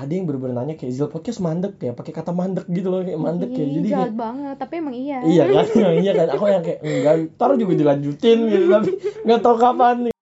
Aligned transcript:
ada 0.00 0.12
yang 0.16 0.24
bener-bener 0.24 0.56
nanya 0.56 0.74
kayak 0.80 0.96
Zil 0.96 1.12
podcast 1.12 1.44
mandek 1.44 1.76
ya? 1.76 1.92
Pakai 1.92 2.12
kata 2.16 2.32
mandek 2.32 2.64
gitu 2.72 2.88
loh 2.88 3.04
kayak 3.04 3.20
mandek 3.20 3.52
ya 3.52 3.64
jadi 3.68 3.88
jahat 3.92 4.08
kayak, 4.08 4.16
banget 4.16 4.56
tapi 4.56 4.74
emang 4.80 4.96
iya. 4.96 5.18
Iya 5.20 5.44
kan? 5.44 5.66
Iya 6.00 6.12
kan? 6.16 6.26
Aku 6.32 6.44
yang 6.48 6.64
kayak 6.64 6.80
enggak 6.80 7.14
taruh 7.36 7.56
juga 7.60 7.72
dilanjutin 7.76 8.38
gitu 8.48 8.66
tapi 8.72 8.90
nggak 9.28 9.40
tahu 9.44 9.56
kapan 9.60 9.96
nih. 10.08 10.14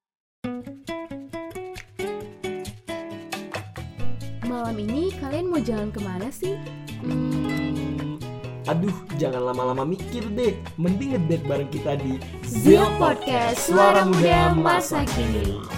Malam 4.51 4.77
ini 4.83 5.15
kalian 5.23 5.47
mau 5.47 5.63
jalan 5.63 5.89
ke 5.95 6.01
mana 6.03 6.29
sih? 6.35 6.59
Hmm, 6.99 8.19
aduh 8.67 8.97
jangan 9.15 9.55
lama-lama 9.55 9.87
mikir 9.87 10.27
deh. 10.35 10.59
Mending 10.75 11.15
ngedate 11.15 11.45
bareng 11.47 11.71
kita 11.71 11.95
di 12.03 12.19
Zil 12.43 12.83
Podcast 12.99 13.71
Suara 13.71 14.03
Muda 14.03 14.59
Masa 14.59 15.07
Kini. 15.07 15.78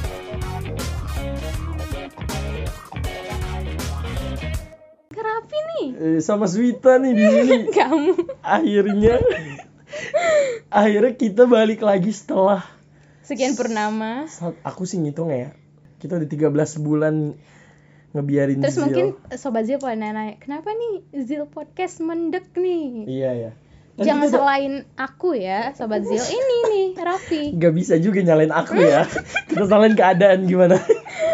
Eh, 6.01 6.25
sama 6.25 6.49
Swita 6.49 6.97
nih 6.97 7.13
di 7.13 7.25
sini 7.29 7.57
kamu. 7.77 8.41
Akhirnya 8.41 9.21
akhirnya 10.73 11.13
kita 11.13 11.45
balik 11.45 11.85
lagi 11.85 12.09
setelah 12.09 12.65
sekian 13.21 13.53
purnama. 13.53 14.25
Aku 14.65 14.89
sih 14.89 14.97
ngitung 14.97 15.29
ya. 15.29 15.53
Kita 16.01 16.17
udah 16.17 16.25
13 16.25 16.81
bulan 16.81 17.37
ngebiarin 18.11 18.59
terus 18.59 18.75
Zil. 18.81 18.85
mungkin 18.91 19.07
sobat 19.39 19.69
Zil 19.71 19.79
pada 19.79 19.95
nanya 19.95 20.35
kenapa 20.43 20.75
nih 20.75 21.23
Zil 21.23 21.47
podcast 21.47 22.03
mendek 22.03 22.51
nih? 22.59 23.07
Iya 23.07 23.31
ya 23.37 23.53
Jangan 24.01 24.27
kita 24.27 24.37
selain 24.41 24.73
aku 24.97 25.37
ya 25.37 25.77
sobat 25.77 26.03
Zil. 26.09 26.17
Ini 26.17 26.57
nih 26.73 26.89
Raffi. 26.97 27.43
Nggak 27.53 27.73
bisa 27.77 27.95
juga 28.01 28.25
nyalain 28.25 28.53
aku 28.53 28.81
ya. 28.81 29.05
Kita 29.49 29.65
salahin 29.69 29.97
keadaan 29.97 30.49
gimana? 30.49 30.81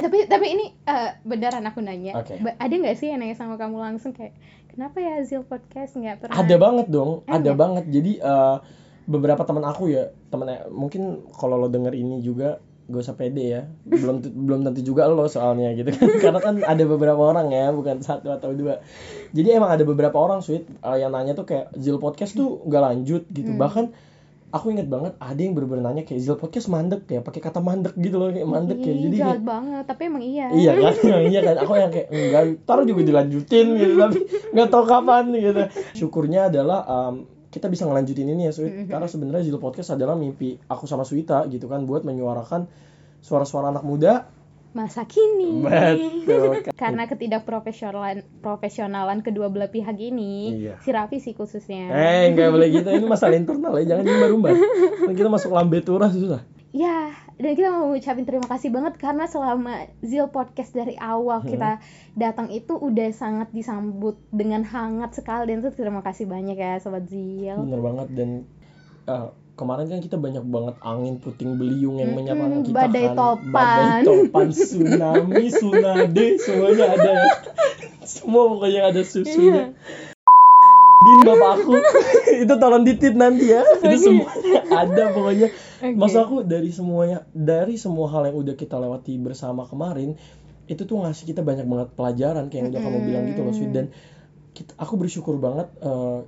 Tapi 0.02 0.26
tapi 0.26 0.46
ini 0.50 0.66
eh, 0.84 1.10
beneran 1.22 1.64
aku 1.64 1.80
nanya. 1.80 2.18
Ba- 2.20 2.58
ada 2.58 2.74
nggak 2.74 2.96
sih 2.98 3.14
yang 3.14 3.22
nanya 3.22 3.38
sama 3.38 3.54
kamu 3.56 3.78
langsung 3.78 4.12
kayak 4.12 4.34
kenapa 4.68 4.98
ya 4.98 5.22
Zil 5.22 5.46
podcast 5.46 5.94
nggak 5.96 6.26
pernah? 6.26 6.34
Ada 6.36 6.56
banget 6.58 6.86
dong 6.90 7.22
ada 7.30 7.50
Emang? 7.54 7.80
banget. 7.80 7.84
Jadi 7.88 8.12
eh, 8.18 8.56
beberapa 9.06 9.46
teman 9.46 9.62
aku 9.62 9.86
ya 9.86 10.10
temen 10.28 10.50
mungkin 10.74 11.22
kalau 11.38 11.56
lo 11.56 11.70
denger 11.70 11.94
ini 11.94 12.18
juga 12.20 12.58
gak 12.86 13.02
usah 13.02 13.16
pede 13.18 13.44
ya. 13.44 13.62
Belum 13.82 14.22
belum 14.22 14.60
tentu 14.62 14.80
juga 14.86 15.10
lo 15.10 15.26
soalnya 15.26 15.74
gitu 15.74 15.90
kan. 15.90 16.08
Karena 16.22 16.40
kan 16.40 16.54
ada 16.62 16.84
beberapa 16.86 17.18
orang 17.18 17.50
ya 17.50 17.74
bukan 17.74 18.00
satu 18.00 18.30
atau 18.30 18.54
dua. 18.54 18.80
Jadi 19.34 19.48
emang 19.54 19.74
ada 19.74 19.82
beberapa 19.82 20.16
orang 20.16 20.40
sweet 20.40 20.70
eh, 20.70 20.96
yang 21.02 21.10
nanya 21.10 21.34
tuh 21.34 21.46
kayak 21.46 21.74
Zil 21.76 21.98
podcast 21.98 22.38
tuh 22.38 22.62
nggak 22.66 22.82
lanjut 22.82 23.22
gitu. 23.30 23.50
Hmm. 23.54 23.60
bahkan 23.60 23.86
aku 24.54 24.72
inget 24.72 24.86
banget 24.86 25.18
ada 25.18 25.36
yang 25.36 25.52
bener-bener 25.52 25.84
nanya 25.84 26.02
kayak 26.06 26.22
Zil 26.22 26.38
podcast 26.38 26.70
mandek 26.70 27.02
ya? 27.10 27.20
Pakai 27.20 27.42
kata 27.42 27.58
mandek 27.58 27.98
gitu 27.98 28.16
loh 28.22 28.30
kayak 28.30 28.48
mandek 28.48 28.78
ya 28.80 28.94
jadi 28.94 29.16
jahat 29.18 29.30
kayak, 29.42 29.44
banget 29.44 29.84
tapi 29.90 30.02
emang 30.06 30.24
iya. 30.24 30.46
Iya 30.62 30.72
kan? 30.78 30.92
Iya 31.26 31.40
kan? 31.42 31.56
Aku 31.66 31.72
yang 31.74 31.92
kayak 31.92 32.08
enggak 32.14 32.44
taruh 32.64 32.86
juga 32.86 33.02
dilanjutin 33.02 33.66
gitu. 33.74 33.94
Tapi 33.98 34.18
nggak 34.54 34.68
tahu 34.70 34.84
kapan 34.86 35.24
gitu. 35.34 35.62
Syukurnya 35.98 36.48
adalah 36.54 36.86
um, 36.86 37.35
kita 37.48 37.66
bisa 37.66 37.84
ngelanjutin 37.84 38.26
ini 38.26 38.46
ya 38.46 38.52
Sweet. 38.52 38.72
Mhm. 38.76 38.88
karena 38.88 39.06
sebenarnya 39.06 39.42
Zil 39.42 39.56
Podcast 39.56 39.90
adalah 39.90 40.14
mimpi 40.14 40.58
aku 40.62 40.84
sama 40.84 41.02
Swita 41.02 41.46
gitu 41.46 41.66
kan 41.66 41.82
buat 41.82 42.02
menyuarakan 42.02 42.66
suara-suara 43.18 43.70
anak 43.70 43.82
muda 43.82 44.28
masa 44.70 45.02
kini. 45.02 45.64
Betul. 45.64 46.60
Karena 46.76 47.08
ketidakprofesionalan 47.08 48.20
profesionalan 48.38 49.24
kedua 49.24 49.48
belah 49.48 49.66
pihak 49.66 49.96
ini 49.96 50.52
Iya. 50.60 50.74
si 50.78 50.92
Raffi 50.92 51.16
sih 51.16 51.32
khususnya. 51.32 51.88
Eh 51.88 52.28
nggak 52.30 52.48
boleh 52.50 52.68
gitu. 52.70 52.84
Ini 52.84 53.06
masalah 53.06 53.34
internal 53.34 53.72
ya 53.80 53.96
jangan 53.96 54.04
diumbar-umbar. 54.06 54.52
Kan 55.00 55.14
kita 55.14 55.28
masuk 55.28 55.50
lambe 55.50 55.80
turah 55.80 56.12
susah 56.12 56.44
ya 56.70 57.08
dan 57.36 57.52
kita 57.52 57.68
mau 57.68 57.88
ngucapin 57.88 58.24
terima 58.24 58.46
kasih 58.46 58.68
banget 58.68 58.96
karena 58.96 59.24
selama 59.24 59.86
Zil 60.00 60.28
podcast 60.28 60.72
dari 60.72 60.96
awal 60.96 61.40
Hmm. 61.40 61.48
kita 61.48 61.70
datang 62.12 62.48
itu 62.48 62.74
udah 62.74 63.08
sangat 63.10 63.48
disambut 63.50 64.16
dengan 64.28 64.60
hangat 64.62 65.14
sekali 65.14 65.52
dan 65.52 65.64
terima 65.66 66.00
kasih 66.00 66.24
banyak 66.24 66.54
ya 66.54 66.76
sobat 66.76 67.06
Zil. 67.06 67.56
Bener 67.56 67.80
banget 67.80 68.08
dan 68.12 68.28
eh, 69.06 69.26
kemarin 69.54 69.88
kan 69.88 70.00
kita 70.00 70.16
banyak 70.16 70.44
banget 70.44 70.76
angin 70.80 71.16
puting 71.16 71.56
beliung 71.56 71.96
yang 71.96 72.12
Mm-mm, 72.12 72.28
menyerang 72.28 72.60
kita 72.60 72.76
badai 72.76 73.06
kan. 73.06 73.16
Topan. 73.16 73.52
badai 73.52 74.00
topan. 74.02 74.46
tsunami 74.50 75.44
tsunade 75.48 76.26
semuanya 76.36 76.86
ada 76.90 77.10
ya. 77.14 77.30
Semua 78.02 78.42
pokoknya 78.46 78.80
ada 78.86 79.00
susunya. 79.00 79.72
Din 80.98 81.20
bapak 81.22 81.50
aku 81.56 81.72
itu 82.42 82.54
tolong 82.56 82.82
ditit 82.82 83.14
nanti 83.14 83.48
ya. 83.48 83.62
Itu 83.80 83.96
semuanya 83.96 84.60
ada 84.84 85.02
pokoknya 85.10 85.48
Oke. 85.80 85.92
maksud 85.92 86.20
aku 86.20 86.36
dari 86.42 86.72
semuanya 86.72 87.24
dari 87.36 87.76
semua 87.76 88.08
hal 88.08 88.32
yang 88.32 88.36
udah 88.40 88.54
kita 88.56 88.80
lewati 88.80 89.20
bersama 89.20 89.68
kemarin 89.68 90.16
itu 90.66 90.82
tuh 90.82 90.98
ngasih 90.98 91.30
kita 91.30 91.46
banyak 91.46 91.68
banget 91.68 91.88
pelajaran 91.94 92.50
kayak 92.50 92.60
yang 92.60 92.68
udah 92.74 92.82
kamu 92.82 92.98
bilang 93.06 93.24
gitu 93.30 93.40
loh 93.46 93.54
Sweet. 93.54 93.70
dan 93.70 93.86
kita, 94.56 94.72
aku 94.80 94.94
bersyukur 94.98 95.38
banget 95.38 95.70
eh, 95.78 96.20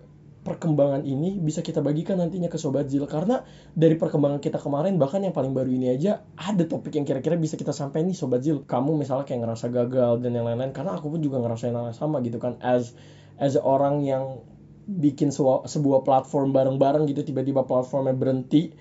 perkembangan 0.47 1.03
ini 1.05 1.37
bisa 1.37 1.61
kita 1.61 1.83
bagikan 1.83 2.17
nantinya 2.23 2.49
ke 2.49 2.57
sobat 2.57 2.89
Zil 2.89 3.05
karena 3.05 3.43
dari 3.77 3.99
perkembangan 3.99 4.41
kita 4.41 4.57
kemarin 4.57 4.97
bahkan 4.97 5.21
yang 5.21 5.35
paling 5.35 5.53
baru 5.53 5.69
ini 5.69 5.93
aja 5.93 6.25
ada 6.39 6.63
topik 6.65 6.95
yang 6.97 7.05
kira-kira 7.05 7.35
bisa 7.37 7.59
kita 7.59 7.75
sampaikan 7.75 8.09
nih 8.09 8.17
sobat 8.17 8.41
Zil 8.47 8.63
kamu 8.65 8.97
misalnya 8.97 9.29
kayak 9.29 9.45
ngerasa 9.45 9.67
gagal 9.69 10.23
dan 10.25 10.33
yang 10.33 10.47
lain-lain 10.49 10.73
karena 10.73 10.97
aku 10.97 11.13
pun 11.13 11.21
juga 11.21 11.43
ngerasain 11.43 11.75
hal 11.75 11.93
yang 11.93 11.99
sama 11.99 12.23
gitu 12.25 12.41
kan 12.41 12.57
as 12.63 12.95
as 13.37 13.59
orang 13.61 14.01
yang 14.07 14.41
bikin 14.89 15.29
sebuah, 15.29 15.69
sebuah 15.69 16.01
platform 16.01 16.57
bareng-bareng 16.57 17.05
gitu 17.13 17.21
tiba-tiba 17.21 17.69
platformnya 17.69 18.17
berhenti 18.17 18.73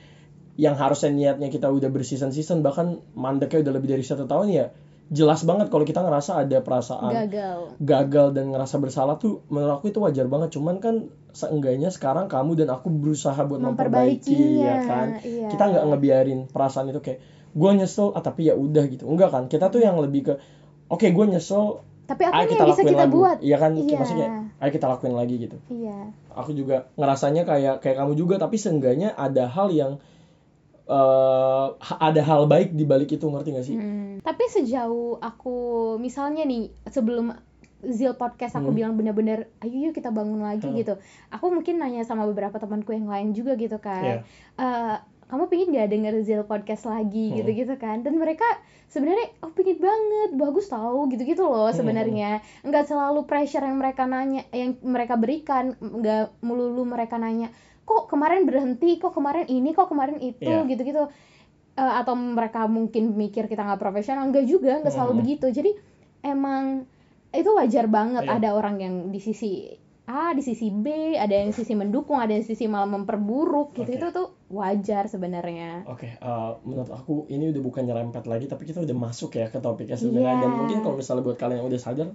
yang 0.58 0.74
harusnya 0.74 1.14
niatnya 1.14 1.54
kita 1.54 1.70
udah 1.70 1.88
berseason-season 1.94 2.66
bahkan 2.66 3.00
mandeknya 3.14 3.70
udah 3.70 3.74
lebih 3.78 3.94
dari 3.94 4.02
satu 4.02 4.26
tahun 4.26 4.48
ya 4.50 4.66
jelas 5.08 5.48
banget 5.48 5.72
kalau 5.72 5.88
kita 5.88 6.04
ngerasa 6.04 6.44
ada 6.44 6.60
perasaan 6.60 7.32
gagal. 7.32 7.60
gagal 7.80 8.28
dan 8.36 8.52
ngerasa 8.52 8.76
bersalah 8.76 9.16
tuh 9.16 9.40
menurut 9.48 9.80
aku 9.80 9.88
itu 9.92 10.04
wajar 10.04 10.28
banget. 10.28 10.60
Cuman 10.60 10.84
kan 10.84 11.08
seenggaknya 11.32 11.88
sekarang 11.88 12.28
kamu 12.28 12.60
dan 12.60 12.76
aku 12.76 12.92
berusaha 12.92 13.40
buat 13.48 13.62
memperbaiki, 13.64 14.60
ya 14.60 14.84
kan? 14.84 15.08
iya. 15.24 15.48
kita 15.48 15.64
nggak 15.64 15.86
ngebiarin 15.96 16.40
perasaan 16.52 16.92
itu 16.92 17.00
kayak 17.00 17.20
gue 17.56 17.72
nyesel 17.72 18.12
ah, 18.20 18.24
tapi 18.24 18.52
ya 18.52 18.54
udah 18.60 18.84
gitu. 18.92 19.08
Enggak 19.08 19.32
kan? 19.32 19.44
Kita 19.48 19.72
tuh 19.72 19.80
yang 19.80 19.96
lebih 19.96 20.28
ke 20.28 20.34
oke 20.92 21.08
gue 21.08 21.26
nyesel 21.32 21.88
tapi 22.08 22.24
apa 22.24 22.40
nih 22.40 22.56
kita 22.56 22.64
yang 22.64 22.68
bisa 22.72 22.80
lakuin 22.80 22.92
kita 22.96 23.04
lagi. 23.04 23.16
buat? 23.16 23.38
Iya 23.44 23.58
kan? 23.60 23.72
Iya. 23.76 23.98
maksudnya 24.00 24.28
ayo 24.64 24.72
kita 24.72 24.86
lakuin 24.92 25.16
lagi 25.16 25.36
gitu. 25.40 25.58
Iya. 25.72 25.98
Aku 26.36 26.52
juga 26.52 26.92
ngerasanya 27.00 27.44
kayak 27.48 27.76
kayak 27.80 27.96
kamu 28.00 28.14
juga 28.16 28.36
tapi 28.40 28.56
seenggaknya 28.60 29.16
ada 29.16 29.48
hal 29.48 29.72
yang 29.72 30.00
eh 30.88 31.66
ada 31.94 32.22
hal 32.22 32.46
baik 32.46 32.72
di 32.72 32.84
balik 32.84 33.12
itu 33.12 33.24
ngerti 33.24 33.50
gak 33.52 33.66
sih 33.66 33.76
Hmm. 33.76 34.20
Tapi 34.20 34.44
sejauh 34.50 35.20
aku 35.20 35.56
misalnya 35.98 36.44
nih 36.44 36.68
sebelum 36.86 37.36
Zil 37.80 38.12
podcast 38.14 38.56
aku 38.56 38.68
Hmm. 38.68 38.76
bilang 38.76 38.94
bener-bener 38.96 39.54
ayo 39.60 39.78
yuk 39.88 39.94
kita 39.94 40.10
bangun 40.10 40.42
lagi 40.42 40.66
Hmm. 40.66 40.74
gitu. 40.76 40.98
Aku 41.30 41.48
mungkin 41.48 41.78
nanya 41.78 42.02
sama 42.02 42.26
beberapa 42.26 42.58
temanku 42.58 42.90
yang 42.90 43.06
lain 43.06 43.32
juga 43.32 43.54
gitu 43.54 43.78
Iya. 43.78 43.86
kan. 43.86 44.04
Eh, 44.58 44.96
kamu 45.28 45.44
pingin 45.48 45.76
gak 45.76 45.92
denger 45.92 46.14
Zil 46.24 46.44
podcast 46.44 46.88
lagi 46.88 47.32
Hmm. 47.32 47.38
gitu-gitu 47.40 47.76
kan? 47.76 48.02
Dan 48.02 48.16
mereka 48.16 48.48
sebenarnya 48.88 49.28
oh 49.44 49.52
pingin 49.52 49.78
banget, 49.78 50.30
bagus 50.36 50.68
tahu 50.68 51.12
gitu-gitu 51.12 51.44
loh 51.44 51.68
Hmm. 51.68 51.76
sebenarnya. 51.76 52.40
Nggak 52.64 52.88
selalu 52.88 53.28
pressure 53.28 53.62
yang 53.62 53.78
mereka 53.78 54.08
nanya, 54.08 54.48
yang 54.52 54.80
mereka 54.82 55.16
berikan, 55.16 55.76
nggak 55.78 56.40
melulu 56.40 56.84
mereka 56.84 57.16
nanya 57.16 57.52
kok 57.88 58.12
kemarin 58.12 58.44
berhenti, 58.44 59.00
kok 59.00 59.16
kemarin 59.16 59.48
ini, 59.48 59.72
kok 59.72 59.88
kemarin 59.88 60.20
itu 60.20 60.44
Iya. 60.44 60.68
gitu-gitu. 60.68 61.08
Eh, 61.78 61.94
atau 62.02 62.18
mereka 62.18 62.66
mungkin 62.66 63.14
mikir 63.14 63.46
kita 63.46 63.62
nggak 63.62 63.78
profesional 63.78 64.26
enggak 64.26 64.44
juga 64.44 64.82
nggak 64.82 64.90
selalu 64.90 65.14
Hmm. 65.14 65.22
begitu 65.22 65.46
jadi 65.54 65.72
emang 66.26 66.90
itu 67.30 67.48
wajar 67.54 67.86
banget 67.86 68.26
Iya. 68.26 68.34
ada 68.42 68.50
orang 68.58 68.76
yang 68.82 68.96
di 69.08 69.22
sisi 69.22 69.78
A 70.08 70.32
di 70.32 70.40
sisi 70.40 70.72
B 70.72 70.88
ada 71.14 71.32
yang 71.32 71.52
sisi 71.52 71.76
mendukung 71.76 72.16
ada 72.16 72.32
yang 72.32 72.42
sisi 72.42 72.64
malah 72.64 72.88
memperburuk 72.88 73.76
gitu 73.76 73.86
Oke. 73.86 74.00
itu 74.00 74.08
tuh 74.10 74.28
wajar 74.48 75.06
sebenarnya 75.06 75.84
Oke, 75.86 76.08
eh, 76.10 76.52
menurut 76.64 76.88
aku 76.90 77.28
ini 77.28 77.52
udah 77.52 77.60
bukan 77.60 77.84
nyerempet 77.84 78.24
lagi, 78.24 78.48
tapi 78.48 78.64
kita 78.64 78.80
udah 78.80 78.96
masuk 78.98 79.36
ya 79.36 79.48
ke 79.48 79.60
topiknya 79.60 79.94
sebenarnya. 79.94 80.40
Dan 80.40 80.50
Iya. 80.50 80.58
mungkin 80.58 80.78
kalau 80.80 80.96
misalnya 80.96 81.22
buat 81.22 81.36
kalian 81.36 81.60
yang 81.60 81.68
udah 81.68 81.76
sadar, 81.78 82.10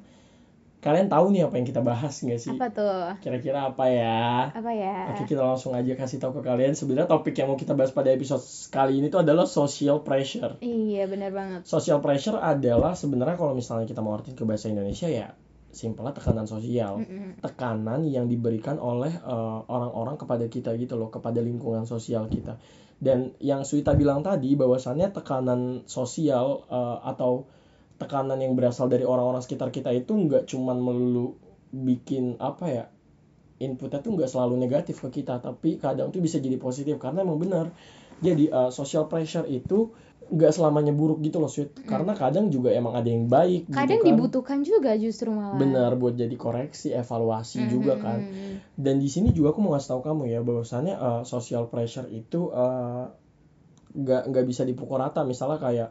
kalian 0.81 1.07
tahu 1.07 1.31
nih 1.31 1.45
apa 1.45 1.55
yang 1.55 1.67
kita 1.69 1.79
bahas 1.81 2.17
nggak 2.19 2.41
sih? 2.41 2.51
apa 2.51 2.67
tuh 2.69 2.97
Kira-kira 3.21 3.69
apa 3.69 3.85
ya? 3.87 4.49
apa 4.51 4.73
ya 4.73 5.13
Oke, 5.13 5.29
kita 5.29 5.45
langsung 5.45 5.71
aja 5.73 5.93
kasih 5.93 6.17
tahu 6.17 6.41
ke 6.41 6.43
kalian. 6.43 6.73
Sebenarnya 6.73 7.07
topik 7.07 7.37
yang 7.37 7.47
mau 7.47 7.57
kita 7.57 7.77
bahas 7.77 7.93
pada 7.93 8.09
episode 8.09 8.41
kali 8.69 8.99
ini 8.99 9.07
tuh 9.07 9.21
adalah 9.21 9.45
social 9.45 10.01
pressure. 10.01 10.57
iya 10.59 11.05
benar 11.05 11.29
banget 11.31 11.69
Social 11.69 12.01
pressure 12.01 12.35
adalah 12.35 12.97
sebenarnya 12.97 13.37
kalau 13.37 13.53
misalnya 13.53 13.85
kita 13.85 14.01
mau 14.01 14.17
artiin 14.17 14.33
ke 14.33 14.43
bahasa 14.43 14.67
Indonesia 14.67 15.07
ya 15.07 15.37
simpelnya 15.73 16.13
tekanan 16.13 16.45
sosial. 16.45 17.01
Tekanan 17.41 18.05
yang 18.05 18.29
diberikan 18.29 18.77
oleh 18.77 19.11
eh, 19.11 19.59
orang-orang 19.67 20.21
kepada 20.21 20.47
kita 20.47 20.77
gitu 20.77 21.01
loh, 21.01 21.09
kepada 21.09 21.41
lingkungan 21.41 21.89
sosial 21.89 22.29
kita. 22.29 22.61
Dan 23.03 23.35
yang 23.43 23.67
Suita 23.67 23.99
bilang 23.99 24.23
tadi 24.23 24.55
bahwasannya 24.55 25.11
tekanan 25.11 25.83
sosial 25.89 26.63
eh, 26.69 26.99
atau 27.09 27.49
tekanan 27.99 28.39
yang 28.39 28.55
berasal 28.55 28.87
dari 28.87 29.03
orang-orang 29.03 29.43
sekitar 29.43 29.73
kita 29.73 29.91
itu 29.91 30.13
nggak 30.13 30.47
cuman 30.47 30.79
melulu 30.79 31.39
bikin 31.73 32.37
apa 32.37 32.67
ya 32.69 32.85
inputnya 33.63 34.03
tuh 34.03 34.19
nggak 34.19 34.27
selalu 34.27 34.59
negatif 34.59 34.99
ke 34.99 35.23
kita 35.23 35.39
tapi 35.39 35.79
kadang 35.79 36.11
tuh 36.11 36.19
bisa 36.19 36.43
jadi 36.43 36.59
positif 36.59 36.99
karena 36.99 37.23
emang 37.23 37.39
benar 37.39 37.71
jadi 38.19 38.51
eh, 38.51 38.71
social 38.75 39.07
pressure 39.07 39.47
itu 39.47 39.95
nggak 40.33 40.49
selamanya 40.49 40.91
buruk 40.91 41.21
gitu 41.21 41.37
loh 41.37 41.47
sweet 41.47 41.77
karena 41.85 42.17
kadang 42.17 42.49
juga 42.49 42.73
emang 42.73 42.97
ada 42.97 43.05
yang 43.05 43.29
baik 43.29 43.69
Hmm. 43.69 43.77
kadang 43.77 44.01
gitu 44.01 44.05
kan. 44.05 44.17
dibutuhkan 44.17 44.59
juga 44.65 44.91
justru 44.97 45.29
malah 45.29 45.61
benar 45.61 45.93
buat 45.95 46.17
jadi 46.17 46.33
koreksi 46.35 46.89
evaluasi 46.91 47.61
Mhm, 47.61 47.69
juga 47.69 47.95
kan 47.97 48.25
mhm. 48.25 48.53
dan 48.75 48.97
di 48.97 49.07
sini 49.07 49.29
juga 49.31 49.53
aku 49.53 49.61
mau 49.61 49.77
ngasih 49.77 49.93
tahu 49.93 50.01
kamu 50.03 50.23
ya 50.27 50.41
bahwasannya 50.41 50.95
uh, 50.97 51.23
social 51.23 51.69
pressure 51.69 52.09
itu 52.09 52.49
uh, 52.49 53.13
nggak 53.93 54.23
nggak 54.27 54.45
bisa 54.47 54.65
dipukul 54.65 54.97
rata 54.97 55.21
misalnya 55.21 55.61
kayak 55.61 55.89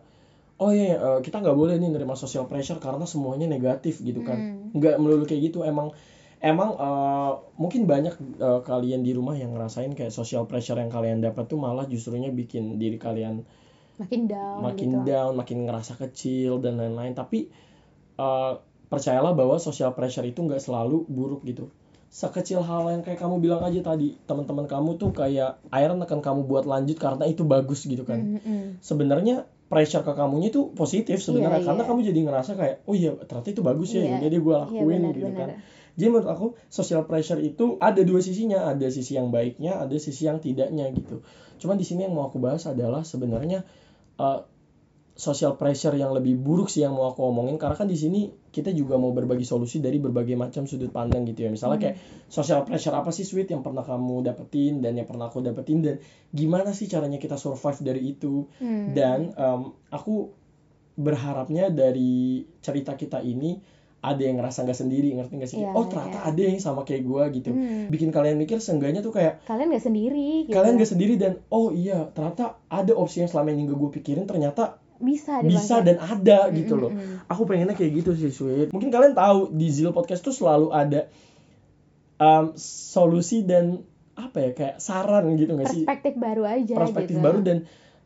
oh 0.58 0.70
iya 0.70 0.98
uh, 0.98 1.20
kita 1.20 1.38
nggak 1.38 1.54
boleh 1.54 1.78
nih 1.78 1.90
nerima 1.90 2.18
social 2.18 2.46
pressure 2.46 2.78
karena 2.78 3.06
semuanya 3.06 3.46
negatif 3.46 4.02
gitu 4.02 4.22
kan 4.22 4.38
Hmm. 4.42 4.74
nggak 4.74 4.98
melulu 4.98 5.24
kayak 5.24 5.54
gitu 5.54 5.62
emang 5.62 5.94
emang 6.42 6.74
uh, 6.74 7.38
mungkin 7.56 7.86
banyak 7.86 8.18
uh, 8.40 8.66
kalian 8.66 9.06
di 9.06 9.14
rumah 9.14 9.38
yang 9.38 9.54
ngerasain 9.54 9.94
kayak 9.94 10.10
social 10.10 10.50
pressure 10.50 10.74
yang 10.76 10.90
kalian 10.90 11.22
dapat 11.22 11.46
tuh 11.46 11.62
malah 11.62 11.86
justrunya 11.86 12.34
bikin 12.34 12.82
diri 12.82 12.98
kalian 12.98 13.46
makin 14.00 14.22
down 14.30 14.60
makin 14.64 14.90
gitu 14.94 15.00
down, 15.08 15.32
makin 15.36 15.58
ngerasa 15.68 15.94
kecil 16.00 16.62
dan 16.64 16.80
lain-lain. 16.80 17.12
Tapi 17.12 17.52
uh, 18.20 18.62
percayalah 18.88 19.34
bahwa 19.36 19.58
social 19.60 19.92
pressure 19.96 20.26
itu 20.28 20.40
nggak 20.44 20.62
selalu 20.62 21.04
buruk 21.08 21.44
gitu. 21.48 21.72
Sekecil 22.12 22.60
hal 22.60 22.92
yang 22.92 23.04
kayak 23.08 23.24
kamu 23.24 23.40
bilang 23.40 23.64
aja 23.64 23.80
tadi, 23.80 24.20
teman-teman 24.28 24.68
kamu 24.68 25.00
tuh 25.00 25.16
kayak 25.16 25.64
akhirnya 25.72 26.04
akan 26.04 26.20
kamu 26.20 26.42
buat 26.44 26.68
lanjut 26.68 27.00
karena 27.00 27.24
itu 27.24 27.48
bagus 27.48 27.88
gitu 27.88 28.04
kan. 28.04 28.20
Mhm, 28.20 28.40
mhm. 28.44 28.68
Sebenarnya 28.84 29.48
pressure 29.72 30.04
ke 30.04 30.12
kamunya 30.12 30.52
itu 30.52 30.76
positif 30.76 31.24
sebenarnya 31.24 31.64
Iya, 31.64 31.68
karena 31.72 31.84
iya. 31.88 31.88
kamu 31.88 32.00
jadi 32.12 32.20
ngerasa 32.28 32.52
kayak 32.60 32.76
oh 32.84 32.92
iya 32.92 33.16
ternyata 33.24 33.56
itu 33.56 33.64
bagus 33.64 33.96
ya 33.96 34.04
Iya. 34.04 34.28
jadi 34.28 34.38
gue 34.44 34.52
Iya 34.52 34.64
lakuin 34.68 35.00
benar 35.00 35.16
gitu 35.16 35.28
benar. 35.32 35.40
kan 35.40 35.50
jadi 35.96 36.08
menurut 36.12 36.28
aku 36.32 36.46
social 36.72 37.04
pressure 37.08 37.40
itu 37.40 37.76
ada 37.84 38.00
dua 38.04 38.24
sisinya, 38.24 38.68
ada 38.68 38.88
sisi 38.88 39.20
yang 39.20 39.28
baiknya, 39.28 39.76
ada 39.80 39.96
sisi 40.00 40.24
yang 40.24 40.40
tidaknya 40.40 40.88
gitu. 40.96 41.20
Cuman 41.60 41.76
di 41.76 41.84
sini 41.84 42.08
yang 42.08 42.16
mau 42.16 42.32
aku 42.32 42.40
bahas 42.40 42.64
adalah 42.64 43.04
sebenarnya 43.04 43.68
uh, 44.22 44.40
social 45.18 45.60
pressure 45.60 45.94
yang 45.94 46.16
lebih 46.16 46.40
buruk 46.40 46.72
sih 46.72 46.82
yang 46.82 46.96
mau 46.96 47.12
aku 47.12 47.22
omongin 47.30 47.60
karena 47.60 47.76
kan 47.76 47.86
di 47.86 48.00
sini 48.00 48.32
kita 48.50 48.72
juga 48.72 48.96
mau 48.96 49.12
berbagi 49.12 49.44
solusi 49.44 49.78
dari 49.84 50.00
berbagai 50.00 50.34
macam 50.40 50.66
sudut 50.66 50.90
pandang 50.90 51.28
gitu 51.28 51.46
ya. 51.46 51.50
Misalnya 51.52 51.78
kayak 51.78 51.96
social 52.32 52.64
pressure 52.64 52.96
apa 52.96 53.12
sih 53.12 53.28
sweet 53.28 53.52
yang 53.52 53.62
pernah 53.62 53.84
kamu 53.84 54.24
dapetin 54.24 54.80
dan 54.80 54.98
yang 54.98 55.06
pernah 55.06 55.28
aku 55.28 55.44
dapetin 55.44 55.84
dan 55.84 55.96
gimana 56.32 56.72
sih 56.72 56.88
caranya 56.88 57.20
kita 57.20 57.36
survive 57.36 57.80
dari 57.84 58.02
itu 58.18 58.48
Hmm. 58.58 58.96
dan 58.96 59.36
um, 59.38 59.76
aku 59.92 60.32
berharapnya 60.98 61.72
dari 61.72 62.44
cerita 62.60 62.96
kita 63.00 63.24
ini 63.24 63.58
ada 64.02 64.18
yang 64.18 64.42
ngerasa 64.42 64.66
nggak 64.66 64.80
sendiri 64.82 65.14
ngerti 65.14 65.34
nggak 65.38 65.52
sih 65.52 65.60
Iya, 65.62 65.78
oh 65.78 65.86
ternyata 65.86 66.26
iya. 66.26 66.30
ada 66.34 66.42
yang 66.42 66.58
sama 66.58 66.82
kayak 66.82 67.06
gua 67.06 67.30
gitu 67.30 67.54
Hmm. 67.54 67.86
bikin 67.88 68.10
kalian 68.10 68.36
mikir 68.36 68.58
seenggaknya 68.58 69.00
tuh 69.00 69.14
kayak 69.14 69.46
kalian 69.46 69.70
nggak 69.70 69.86
sendiri 69.86 70.50
gitu. 70.50 70.58
kalian 70.58 70.74
gak 70.76 70.90
sendiri 70.90 71.14
dan 71.22 71.38
oh 71.48 71.70
iya 71.70 72.10
ternyata 72.10 72.58
ada 72.66 72.94
opsi 72.98 73.22
yang 73.22 73.30
selama 73.30 73.54
ini 73.54 73.70
gue 73.70 73.92
pikirin 73.94 74.26
ternyata 74.26 74.82
bisa 74.98 75.42
bisa 75.42 75.82
dan 75.82 75.98
ada 75.98 76.50
Mm, 76.50 76.54
gitu 76.62 76.74
loh 76.78 76.90
mm. 76.90 77.26
aku 77.30 77.46
pengennya 77.46 77.74
kayak 77.74 78.02
gitu 78.02 78.14
sih 78.14 78.30
sweet 78.30 78.70
mungkin 78.70 78.90
kalian 78.90 79.14
tahu 79.14 79.54
di 79.54 79.70
Zil 79.70 79.90
Podcast 79.90 80.22
tuh 80.22 80.34
selalu 80.34 80.74
ada 80.74 81.10
um, 82.18 82.54
solusi 82.58 83.42
dan 83.42 83.82
apa 84.14 84.38
ya 84.38 84.50
kayak 84.54 84.76
saran 84.78 85.34
gitu 85.38 85.58
gak 85.58 85.70
sih 85.74 85.86
perspektif 85.86 86.14
baru 86.18 86.44
aja 86.46 86.74
perspektif 86.76 87.16
gitu. 87.18 87.26
baru 87.26 87.40
dan 87.42 87.58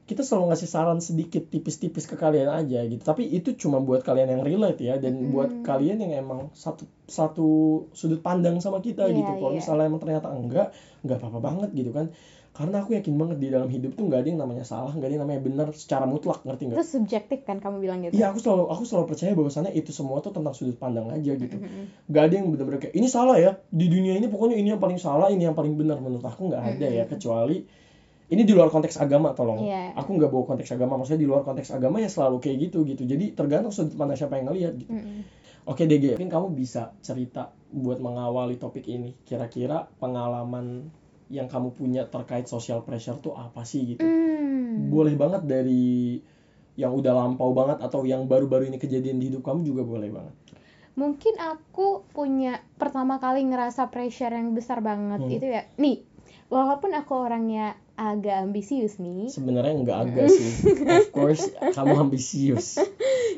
kita 0.05 0.21
selalu 0.21 0.53
ngasih 0.53 0.69
saran 0.69 1.01
sedikit 1.01 1.49
tipis-tipis 1.49 2.05
ke 2.05 2.13
kalian 2.13 2.45
aja 2.45 2.85
gitu. 2.85 3.01
Tapi 3.01 3.25
itu 3.25 3.57
cuma 3.57 3.81
buat 3.81 4.05
kalian 4.05 4.37
yang 4.37 4.41
relate 4.45 4.77
ya 4.85 5.01
dan 5.01 5.17
Mm. 5.17 5.33
buat 5.33 5.49
kalian 5.65 5.97
yang 5.97 6.13
emang 6.21 6.53
satu 6.53 6.85
satu 7.09 7.47
sudut 7.89 8.21
pandang 8.21 8.61
sama 8.61 8.85
kita 8.85 9.09
Iya, 9.09 9.17
gitu. 9.17 9.31
Kalau 9.41 9.51
iya. 9.53 9.57
misalnya 9.57 9.85
emang 9.89 10.01
ternyata 10.01 10.29
enggak 10.29 10.67
nggak 11.01 11.17
apa-apa 11.17 11.39
banget 11.41 11.69
gitu 11.73 11.89
kan. 11.89 12.13
Karena 12.55 12.79
aku 12.79 12.95
yakin 12.95 13.19
banget 13.19 13.37
di 13.43 13.47
dalam 13.51 13.67
hidup 13.67 13.99
tuh 13.99 14.07
nggak 14.07 14.19
ada 14.23 14.29
yang 14.31 14.39
namanya 14.39 14.63
salah 14.63 14.93
nggak 14.93 15.09
ada 15.09 15.13
yang 15.19 15.23
namanya 15.27 15.41
benar 15.43 15.67
secara 15.75 16.07
mutlak 16.07 16.39
ngerti 16.47 16.71
nggak 16.71 16.79
itu 16.79 16.87
subjektif 16.87 17.39
kan 17.43 17.57
kamu 17.59 17.83
bilang 17.83 17.99
gitu? 18.05 18.13
Iya 18.15 18.31
aku 18.31 18.39
selalu 18.39 18.63
aku 18.71 18.83
selalu 18.87 19.05
percaya 19.11 19.33
bahwasannya 19.35 19.73
itu 19.75 19.91
semua 19.91 20.21
tuh 20.23 20.31
tentang 20.31 20.53
sudut 20.55 20.77
pandang 20.79 21.09
aja 21.11 21.33
gitu. 21.35 21.57
Nggak 22.07 22.23
ada 22.29 22.33
yang 22.37 22.47
benar-benar 22.53 22.79
kayak 22.79 22.95
ini 22.95 23.07
salah 23.09 23.35
ya 23.41 23.57
di 23.73 23.89
dunia 23.89 24.15
ini 24.15 24.29
pokoknya 24.29 24.55
ini 24.55 24.71
yang 24.71 24.79
paling 24.79 25.01
salah 25.01 25.27
ini 25.33 25.49
yang 25.49 25.57
paling 25.57 25.75
benar. 25.75 25.97
Menurut 25.99 26.23
aku 26.23 26.47
nggak 26.47 26.63
ada 26.77 26.87
ya 26.87 27.03
kecuali 27.09 27.65
ini 28.35 28.43
di 28.43 28.51
luar 28.51 28.67
konteks 28.67 28.99
agama 28.99 29.31
tolong 29.31 29.63
Iya. 29.63 29.95
aku 29.95 30.11
nggak 30.13 30.27
bawa 30.27 30.43
konteks 30.45 30.69
agama 30.69 30.93
maksudnya 30.95 31.23
di 31.23 31.27
luar 31.27 31.41
konteks 31.41 31.71
agama 31.71 31.97
ya 31.97 32.07
selalu 32.07 32.37
kayak 32.37 32.57
gitu 32.61 32.83
gitu 32.83 33.03
jadi 33.03 33.31
tergantung 33.31 33.71
sudut 33.71 33.95
pandang 33.95 34.15
siapa 34.15 34.35
yang 34.35 34.51
ngelihat 34.51 34.73
gitu 34.75 34.91
Mhm. 34.91 35.19
oke 35.65 35.81
DG 35.81 36.03
mungkin 36.13 36.29
kamu 36.29 36.47
bisa 36.53 36.93
cerita 36.99 37.49
buat 37.69 37.97
mengawali 37.97 38.55
topik 38.55 38.83
ini 38.85 39.15
kira-kira 39.23 39.87
pengalaman 39.97 40.91
yang 41.27 41.47
kamu 41.47 41.71
punya 41.71 42.05
terkait 42.05 42.45
social 42.45 42.81
pressure 42.81 43.17
tuh 43.17 43.33
apa 43.33 43.63
sih 43.63 43.87
gitu 43.87 44.03
Hmm. 44.03 44.91
boleh 44.91 45.15
banget 45.15 45.41
dari 45.41 46.19
yang 46.75 46.91
udah 46.91 47.15
lampau 47.15 47.49
banget 47.49 47.79
atau 47.79 48.03
yang 48.03 48.27
baru-baru 48.27 48.67
ini 48.67 48.75
kejadian 48.75 49.15
di 49.15 49.31
hidup 49.31 49.41
kamu 49.41 49.63
juga 49.63 49.81
boleh 49.81 50.11
banget 50.11 50.35
mungkin 50.93 51.35
aku 51.35 52.03
punya 52.09 52.59
pertama 52.75 53.15
kali 53.15 53.43
ngerasa 53.43 53.87
pressure 53.89 54.31
yang 54.31 54.51
besar 54.51 54.79
banget 54.79 55.19
Hmm. 55.19 55.31
itu 55.31 55.47
ya 55.49 55.63
nih 55.75 56.03
walaupun 56.47 56.91
aku 56.91 57.13
orangnya 57.17 57.75
agak 57.95 58.35
ambisius 58.41 58.97
nih. 58.97 59.27
Sebenarnya 59.27 59.73
nggak 59.77 59.99
agak 60.01 60.27
sih. 60.27 60.51
Of 60.97 61.09
course 61.09 61.47
kamu 61.71 61.95
ambisius. 62.01 62.77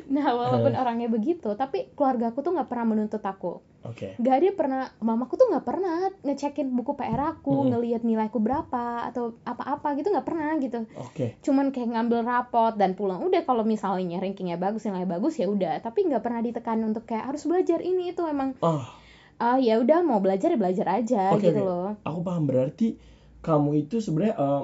Nah 0.08 0.28
walaupun 0.30 0.72
Hmm. 0.72 0.82
orangnya 0.82 1.08
begitu 1.08 1.54
tapi 1.54 1.92
keluarga 1.94 2.30
aku 2.30 2.40
tuh 2.40 2.52
nggak 2.52 2.66
pernah 2.66 2.86
menuntut 2.88 3.20
aku. 3.20 3.62
Oke. 3.84 4.18
Nggak 4.18 4.36
ada 4.36 4.48
pernah 4.52 4.82
mamaku 4.98 5.34
tuh 5.36 5.48
nggak 5.48 5.64
pernah 5.64 5.96
ngecekin 6.22 6.68
buku 6.70 6.94
PR 6.94 7.22
aku 7.32 7.54
Hmm. 7.56 7.70
ngelihat 7.72 8.02
nilaiku 8.02 8.38
berapa 8.38 8.84
atau 9.06 9.38
apa-apa 9.44 9.94
gitu 9.96 10.10
nggak 10.10 10.24
pernah 10.24 10.58
gitu. 10.58 10.84
Oke. 10.98 11.38
Cuman 11.40 11.70
kayak 11.70 11.94
ngambil 11.94 12.20
rapot 12.22 12.74
dan 12.74 12.94
pulang 12.94 13.22
udah 13.22 13.44
kalau 13.44 13.62
misalnya 13.62 14.18
rankingnya 14.18 14.56
bagus 14.56 14.84
nilai 14.84 15.06
bagus 15.06 15.36
ya 15.36 15.46
udah. 15.46 15.80
Tapi 15.80 16.04
nggak 16.04 16.20
pernah 16.20 16.42
ditekan 16.42 16.82
untuk 16.82 17.06
kayak 17.06 17.28
harus 17.28 17.44
belajar 17.44 17.80
ini 17.80 18.12
itu 18.12 18.24
emang 18.24 18.58
ah 18.60 18.90
ah 19.38 19.56
ya 19.56 19.78
udah 19.78 20.02
mau 20.02 20.18
belajar 20.18 20.50
ya 20.50 20.58
belajar 20.58 20.88
aja 20.90 21.30
Oke, 21.32 21.46
gitu 21.46 21.62
oke. 21.62 21.64
loh. 21.64 21.88
Aku 22.02 22.20
paham 22.22 22.44
berarti 22.44 22.98
kamu 23.46 23.70
itu 23.88 23.96
sebenarnya 24.06 24.36
eh, 24.44 24.62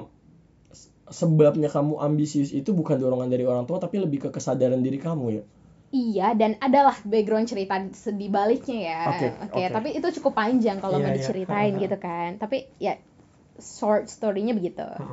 se- 0.80 0.92
sebabnya 1.20 1.68
kamu 1.76 1.94
ambisius 2.06 2.50
itu 2.60 2.70
bukan 2.80 2.96
dorongan 3.02 3.30
dari 3.34 3.44
orang 3.50 3.64
tua 3.68 3.78
tapi 3.84 3.96
lebih 4.04 4.18
ke 4.24 4.28
kesadaran 4.36 4.80
diri 4.86 4.98
kamu 5.06 5.26
ya 5.38 5.42
Iya, 5.94 6.34
dan 6.34 6.58
adalah 6.58 6.98
background 7.06 7.46
cerita 7.46 7.78
di 8.18 8.26
baliknya 8.26 8.78
ya. 8.90 8.98
Oke, 9.14 9.26
Oke, 9.46 9.62
oke. 9.62 9.74
tapi 9.78 9.88
itu 9.94 10.08
cukup 10.18 10.32
panjang 10.34 10.76
kalau 10.82 10.98
Iya, 10.98 11.04
mau 11.06 11.14
iya. 11.14 11.18
diceritain 11.22 11.72
ha. 11.78 11.82
gitu 11.86 11.96
kan. 12.02 12.30
Tapi 12.42 12.56
ya 12.82 12.92
short 13.78 14.10
story-nya 14.10 14.54
begitu. 14.58 14.82
Ha. 14.82 15.04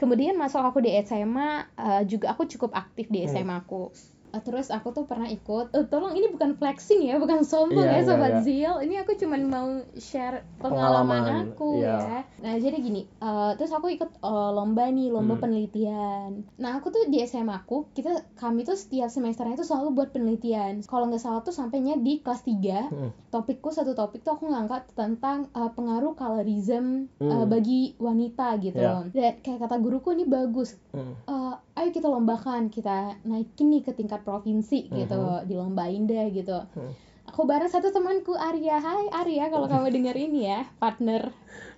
Kemudian 0.00 0.34
masuk 0.40 0.64
aku 0.64 0.80
di 0.80 0.90
SMA, 0.96 1.68
eh, 1.76 2.02
juga 2.08 2.32
aku 2.32 2.48
cukup 2.48 2.72
aktif 2.72 3.06
di 3.12 3.20
Hmm. 3.20 3.28
SMA 3.28 3.56
aku. 3.60 3.92
Eh, 4.32 4.40
Terus 4.42 4.68
aku 4.68 4.90
tuh 4.90 5.04
pernah 5.04 5.28
ikut, 5.28 5.70
eh, 5.70 5.84
tolong 5.86 6.12
ini 6.12 6.26
bukan 6.26 6.56
flexing 6.56 7.04
ya, 7.04 7.16
bukan 7.16 7.40
sombong 7.42 7.84
Iya, 7.84 7.92
ya 7.92 7.98
iya, 7.98 8.06
Sobat 8.06 8.32
iya. 8.32 8.40
Zil. 8.40 8.74
Ini 8.82 8.94
aku 9.00 9.12
cuman 9.14 9.40
mau 9.44 9.68
share 9.94 10.40
pengalaman, 10.56 11.20
Pengalaman, 11.20 11.46
aku 11.52 11.70
iya. 11.78 11.96
ya. 12.00 12.18
Nah 12.40 12.52
jadi 12.56 12.76
gini, 12.78 13.04
eh, 13.04 13.50
terus 13.54 13.70
aku 13.70 13.86
ikut 13.88 14.10
eh, 14.14 14.50
lomba 14.50 14.88
nih, 14.88 15.08
lomba 15.08 15.34
Hmm. 15.34 15.42
penelitian. 15.42 16.30
Nah 16.56 16.70
aku 16.74 16.88
tuh 16.88 17.04
di 17.06 17.20
SMA 17.20 17.52
aku, 17.54 17.92
kita 17.92 18.08
kami 18.34 18.62
tuh 18.62 18.74
setiap 18.74 19.06
semesternya 19.06 19.54
itu 19.54 19.64
selalu 19.64 19.92
buat 19.92 20.08
penelitian. 20.10 20.80
Kalau 20.82 21.06
nggak 21.06 21.20
salah 21.20 21.40
tuh 21.40 21.52
sampainya 21.52 21.94
di 21.94 22.18
kelas 22.18 22.42
3 22.42 22.88
Hmm. 22.88 23.10
topikku 23.28 23.68
satu 23.68 23.92
topik 23.92 24.20
tuh 24.20 24.34
aku 24.34 24.44
ngangkat 24.46 24.88
tentang 24.92 25.48
uh, 25.52 25.68
pengaruh 25.70 26.12
colorism 26.14 27.08
uh, 27.18 27.24
Hmm. 27.34 27.46
bagi 27.46 27.94
wanita 27.96 28.56
gitu. 28.58 28.76
Ya. 28.76 29.04
Dan 29.06 29.40
kayak 29.40 29.60
kata 29.60 29.76
guruku 29.76 30.12
ini 30.12 30.24
bagus. 30.24 30.80
Hmm. 30.90 31.16
Uh, 31.24 31.54
ayo 31.92 32.00
kita 32.00 32.08
lombakan, 32.08 32.72
kita 32.72 32.96
naikin 33.22 33.68
nih 33.68 33.84
ke 33.84 33.92
tingkat 33.92 34.24
provinsi 34.24 34.88
gitu, 34.88 35.12
Mhm. 35.12 35.44
dilombain 35.44 36.08
deh 36.08 36.32
gitu. 36.32 36.56
Hmm. 36.72 36.92
Aku 37.28 37.44
bareng 37.44 37.68
satu 37.68 37.92
temanku 37.92 38.32
Arya. 38.32 38.80
Hai 38.80 39.12
Arya, 39.12 39.52
kalau 39.52 39.68
kamu 39.68 39.92
denger 39.92 40.16
ini 40.16 40.48
ya, 40.48 40.64
partner 40.80 41.28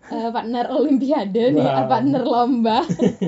uh, 0.09 0.30
partner 0.30 0.71
olimpiade 0.71 1.50
nih, 1.50 1.66
Wow. 1.66 1.75
uh, 1.76 1.87
partner 1.90 2.23
lomba. 2.23 2.78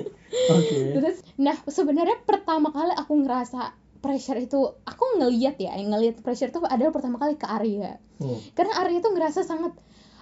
oke 0.54 0.78
Terus, 0.94 1.26
nah 1.36 1.58
sebenarnya 1.60 2.22
pertama 2.22 2.70
kali 2.70 2.94
aku 2.94 3.18
ngerasa 3.18 3.74
pressure 3.98 4.38
itu, 4.38 4.62
aku 4.86 5.18
ngeliat 5.18 5.58
ya, 5.58 5.74
yang 5.74 5.90
ngeliat 5.90 6.22
pressure 6.22 6.48
itu 6.48 6.62
adalah 6.62 6.94
pertama 6.94 7.18
kali 7.18 7.34
ke 7.34 7.50
Arya 7.50 7.98
Hmm. 8.16 8.38
karena 8.54 8.78
Arya 8.78 9.02
tuh 9.02 9.10
ngerasa 9.10 9.42
sangat 9.42 9.74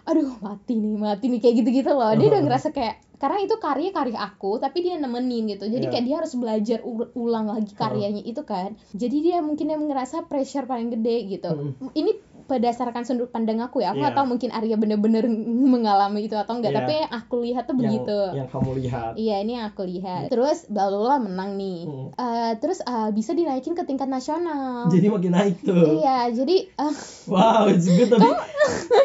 aduh 0.02 0.35
mati 0.40 0.75
nih 0.75 0.99
mati 0.99 1.28
nih 1.28 1.38
kayak 1.38 1.62
gitu-gitu 1.62 1.88
loh 1.88 2.11
dia 2.11 2.26
udah 2.26 2.42
ngerasa 2.42 2.75
kayak 2.75 2.99
karena 3.14 3.38
itu 3.40 3.54
karya 3.56 3.90
karya 3.90 4.18
aku 4.18 4.59
tapi 4.59 4.80
dia 4.80 4.97
nemenin 4.97 5.47
gitu 5.49 5.64
jadi 5.64 5.80
Iya. 5.80 5.92
kayak 5.92 6.04
dia 6.04 6.16
harus 6.18 6.35
belajar 6.35 6.78
ul- 6.83 7.12
ulang 7.14 7.47
lagi 7.47 7.73
karyanya 7.73 8.23
itu 8.23 8.42
kan 8.42 8.75
jadi 8.92 9.16
dia 9.16 9.37
mungkin 9.38 9.68
yang 9.68 9.83
ngerasa 9.85 10.25
pressure 10.25 10.64
paling 10.64 10.90
gede 10.90 11.16
gitu 11.30 11.50
Mm. 11.78 11.94
ini 11.94 12.12
berdasarkan 12.44 13.02
sudut 13.02 13.28
pandang 13.28 13.58
aku 13.58 13.80
ya 13.80 13.90
aku 13.90 14.00
nggak 14.00 14.12
Iya. 14.12 14.18
tahu 14.20 14.26
mungkin 14.28 14.50
Arya 14.50 14.76
bener-bener 14.76 15.24
mengalami 15.74 16.24
itu 16.24 16.34
atau 16.34 16.54
enggak 16.54 16.72
Iya. 16.72 16.78
tapi 16.80 16.92
yang 17.00 17.12
aku 17.12 17.34
lihat 17.40 17.64
tuh 17.64 17.74
yang, 17.74 17.80
begitu 17.80 18.18
yang 18.34 18.48
kamu 18.48 18.70
lihat 18.78 19.12
Iya 19.14 19.36
ini 19.40 19.52
yang 19.54 19.66
aku 19.66 19.82
lihat. 19.82 20.28
Terus 20.28 20.58
Balula 20.66 21.16
menang 21.18 21.54
nih. 21.54 21.80
Hmm. 21.84 22.08
Eh, 22.14 22.52
terus 22.58 22.78
eh, 22.80 23.08
bisa 23.10 23.32
dinaikin 23.32 23.72
ke 23.72 23.82
tingkat 23.82 24.06
nasional. 24.06 24.86
jadi 24.88 25.06
makin 25.08 25.32
naik 25.32 25.56
tuh 25.60 25.98
Iya 25.98 26.28
jadi 26.30 26.56
eh, 26.68 26.94
Wow, 27.24 27.68
it's 27.68 27.86
good 27.86 28.08
tapi 28.08 28.28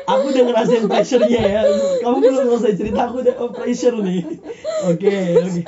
aku 0.06 0.24
udah 0.28 0.44
ngerasain 0.46 0.86
pressure-nya 0.86 1.42
ya. 1.42 1.62
Kamu 2.00 2.16
belum 2.20 2.46
selesai 2.54 2.74
cerita 2.76 3.08
aku 3.08 3.22
udah 3.22 3.36
oh, 3.38 3.50
pressure 3.50 3.96
nih. 3.96 4.22
Oke, 4.86 5.08
oke. 5.38 5.62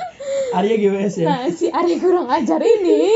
Arya 0.52 0.76
GWS 0.76 1.14
ya 1.16 1.26
Nah, 1.26 1.40
si 1.48 1.66
Arya 1.66 1.96
kurang 1.96 2.28
ajar 2.28 2.60
ini. 2.60 3.08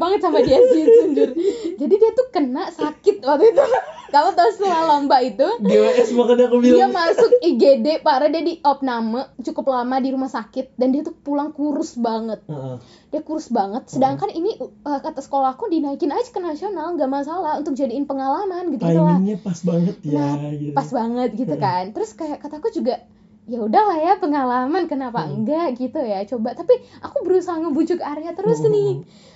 Banget 0.00 0.20
sama 0.20 0.40
dia 0.40 0.56
sih, 0.64 0.82
jujur. 0.82 1.30
Jadi 1.76 1.94
dia 1.94 2.10
tuh 2.10 2.26
kena 2.30 2.66
sakit 2.68 3.20
waktu 3.20 3.52
itu. 3.52 3.60
Kamu 4.10 4.34
tahu 4.34 4.48
setelah 4.50 4.82
lomba 4.88 5.20
itu, 5.20 5.46
GWS 5.60 6.10
makanya 6.12 6.44
aku 6.44 6.58
dia 6.58 6.74
bilang 6.74 6.90
masuk 6.90 7.30
IGD, 7.38 7.86
parah 8.00 8.26
dia 8.26 8.42
di 8.42 8.58
opname 8.60 9.22
cukup 9.40 9.70
lama 9.70 9.96
di 9.96 10.10
rumah 10.10 10.26
sakit 10.26 10.74
dan 10.74 10.90
dia 10.90 11.00
tuh 11.00 11.14
pulang 11.14 11.52
kurus 11.52 11.94
banget. 11.94 12.42
Heeh. 12.44 12.82
Dia 13.08 13.20
kurus 13.20 13.46
banget. 13.48 13.86
Sedangkan 13.86 14.26
ini 14.28 14.56
uh, 14.58 14.98
kata 14.98 15.20
sekolahku 15.20 15.68
dinaikin 15.68 16.10
aja 16.10 16.26
ke 16.26 16.40
nasional, 16.40 16.90
nggak 16.92 17.06
masalah 17.08 17.54
untuk 17.54 17.72
jadiin 17.72 18.02
pengalaman 18.04 18.72
gitu 18.72 18.82
lah. 18.82 19.14
timingnya 19.14 19.36
pas 19.38 19.58
banget 19.60 19.96
ya 20.02 20.18
Nah, 20.18 20.34
gitu. 20.50 20.72
pas 20.72 20.88
banget 20.90 21.30
gitu 21.36 21.54
kan 21.56 21.84
terus 21.90 22.10
kayak 22.12 22.38
kataku 22.40 22.68
juga 22.72 22.98
ya 23.46 23.58
udahlah 23.58 23.94
ya 23.96 24.14
pengalaman 24.16 24.86
kenapa 24.86 25.22
Hmm. 25.22 25.42
enggak 25.42 25.74
gitu 25.76 25.98
ya 25.98 26.22
coba 26.24 26.52
tapi 26.52 26.70
aku 26.98 27.22
berusaha 27.22 27.56
ngebujuk 27.56 27.98
Arya 27.98 28.30
terus 28.32 28.58
Hmm. 28.58 28.70
nih 28.70 28.90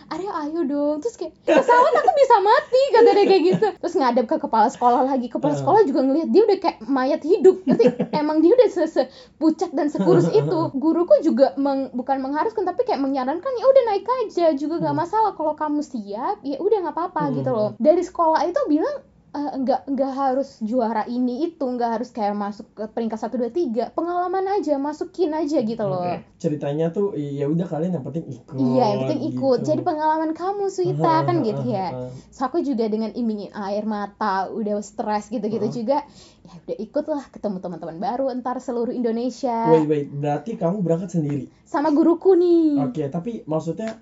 Arya 0.06 0.32
ayo 0.42 0.61
dong. 0.62 0.96
Terus 0.99 1.14
kayak 1.14 1.32
pesawat 1.40 1.92
aku 1.94 2.11
bisa 2.12 2.37
mati 2.38 2.82
kata 2.90 3.11
dia 3.11 3.25
kayak 3.25 3.42
gitu. 3.46 3.66
Terus 3.78 3.94
ngadep 3.94 4.26
ke 4.26 4.37
kepala 4.38 4.66
sekolah 4.66 5.02
lagi. 5.04 5.26
Kepala 5.26 5.52
Hmm. 5.52 5.61
sekolah 5.61 5.80
juga 5.82 6.00
ngelihat 6.02 6.28
dia 6.28 6.42
udah 6.42 6.58
kayak 6.58 6.78
mayat 6.82 7.20
hidup. 7.20 7.62
Nanti 7.62 7.84
emang 8.20 8.40
dia 8.40 8.52
udah 8.52 8.68
se 8.68 9.02
pucat 9.34 9.70
dan 9.70 9.88
sekurus 9.88 10.26
itu. 10.34 10.58
Guruku 10.73 11.20
juga 11.20 11.54
meng- 11.54 11.88
bukan 11.90 12.18
mengharuskan 12.18 12.62
tapi 12.62 12.82
kayak 12.82 12.99
menyarankan 12.99 13.52
ya 13.54 13.64
udah 13.64 13.82
naik 13.87 14.06
aja. 14.23 14.52
Juga 14.52 14.80
nggak 14.80 14.96
masalah. 14.96 15.32
Kalau 15.32 15.54
kamu 15.54 15.80
siap 15.80 16.40
ya 16.40 16.56
udah 16.56 16.78
nggak 16.82 16.94
apa-apa 16.94 17.23
Hmm. 17.25 17.34
gitu 17.37 17.50
loh. 17.50 17.70
Dari 17.76 18.02
sekolah 18.02 18.44
itu 18.44 18.61
bilang 18.66 18.96
eh, 19.35 19.53
nggak 19.61 19.91
nggak 19.91 20.12
harus 20.14 20.62
juara 20.62 21.03
ini 21.11 21.50
itu 21.50 21.67
nggak 21.67 21.91
harus 22.00 22.14
kayak 22.14 22.38
masuk 22.38 22.71
ke 22.73 22.87
peringkat 22.88 23.19
satu 23.19 23.37
dua 23.37 23.50
tiga. 23.50 23.91
Pengalaman 23.91 24.47
aja 24.55 24.79
masukin 24.79 25.35
aja 25.35 25.59
gitu 25.61 25.85
loh. 25.85 26.07
Oke. 26.07 26.23
ceritanya 26.45 26.93
tuh 26.93 27.17
ya 27.17 27.49
udah 27.49 27.64
kalian 27.64 27.97
yang 27.97 28.05
penting 28.05 28.29
ikut 28.29 28.53
iya 28.61 28.85
yang 28.93 29.09
penting 29.09 29.33
ikut. 29.33 29.59
gitu. 29.64 29.69
jadi 29.73 29.81
pengalaman 29.81 30.37
kamu 30.37 30.69
Suita 30.69 31.25
kan 31.25 31.41
gitu 31.41 31.64
ya. 31.64 32.12
so 32.29 32.45
aku 32.45 32.61
juga 32.61 32.85
dengan 32.85 33.17
imingin 33.17 33.49
air 33.57 33.88
mata 33.88 34.53
udah 34.53 34.76
stres 34.85 35.33
gitu-gitu 35.33 35.73
Heeh. 35.73 35.76
juga 35.81 35.99
ya 36.45 36.53
udah 36.69 36.76
ikutlah 36.76 37.25
ketemu 37.33 37.64
teman-teman 37.64 37.97
baru 37.97 38.29
entar 38.29 38.61
seluruh 38.61 38.93
Indonesia. 38.93 39.73
Wait 39.73 39.88
wait. 39.88 40.07
Berarti 40.12 40.61
kamu 40.61 40.85
berangkat 40.85 41.17
sendiri? 41.17 41.49
Sama 41.64 41.88
guruku 41.97 42.37
nih. 42.37 42.93
Oke 42.93 43.09
tapi 43.09 43.41
maksudnya 43.49 43.97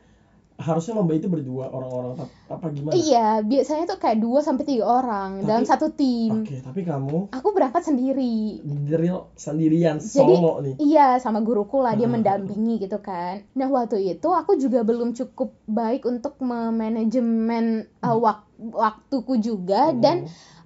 harusnya 0.62 0.94
lomba 0.94 1.12
itu 1.12 1.26
berdua 1.26 1.68
orang-orang 1.68 2.14
apa 2.46 2.66
gimana 2.68 2.94
iya 2.94 3.40
biasanya 3.40 3.84
tuh 3.86 3.98
kayak 3.98 4.16
dua 4.16 4.38
sampai 4.38 4.64
tiga 4.64 4.86
orang 4.86 5.30
Tapi- 5.36 5.46
dalam 5.46 5.64
satu 5.64 5.86
tim 5.90 6.40
oke 6.40 6.56
tapi 6.62 6.80
kamu 6.82 7.28
aku 7.28 7.48
berangkat 7.50 7.82
sendiri 7.82 8.62
drill 8.62 9.26
sendirian 9.34 9.98
Jadi, 9.98 10.08
solo 10.32 10.52
nih 10.60 10.74
Iya, 10.78 11.18
sama 11.18 11.40
guruku 11.40 11.78
lah 11.78 11.92
dia 11.92 12.04
Hmm. 12.04 12.14
mendampingi 12.14 12.78
gitu 12.78 12.98
kan. 12.98 13.42
Nah, 13.52 13.66
waktu 13.66 13.98
itu 14.08 14.28
aku 14.28 14.54
juga 14.54 14.82
belum 14.82 15.12
cukup 15.12 15.50
baik 15.64 16.04
untuk 16.04 16.36
memanajemen 16.92 17.64
uh, 18.00 18.14
wak- 18.14 18.46
waktuku 18.58 19.38
juga 19.38 19.90
Hmm. 19.90 19.98
dan 19.98 20.16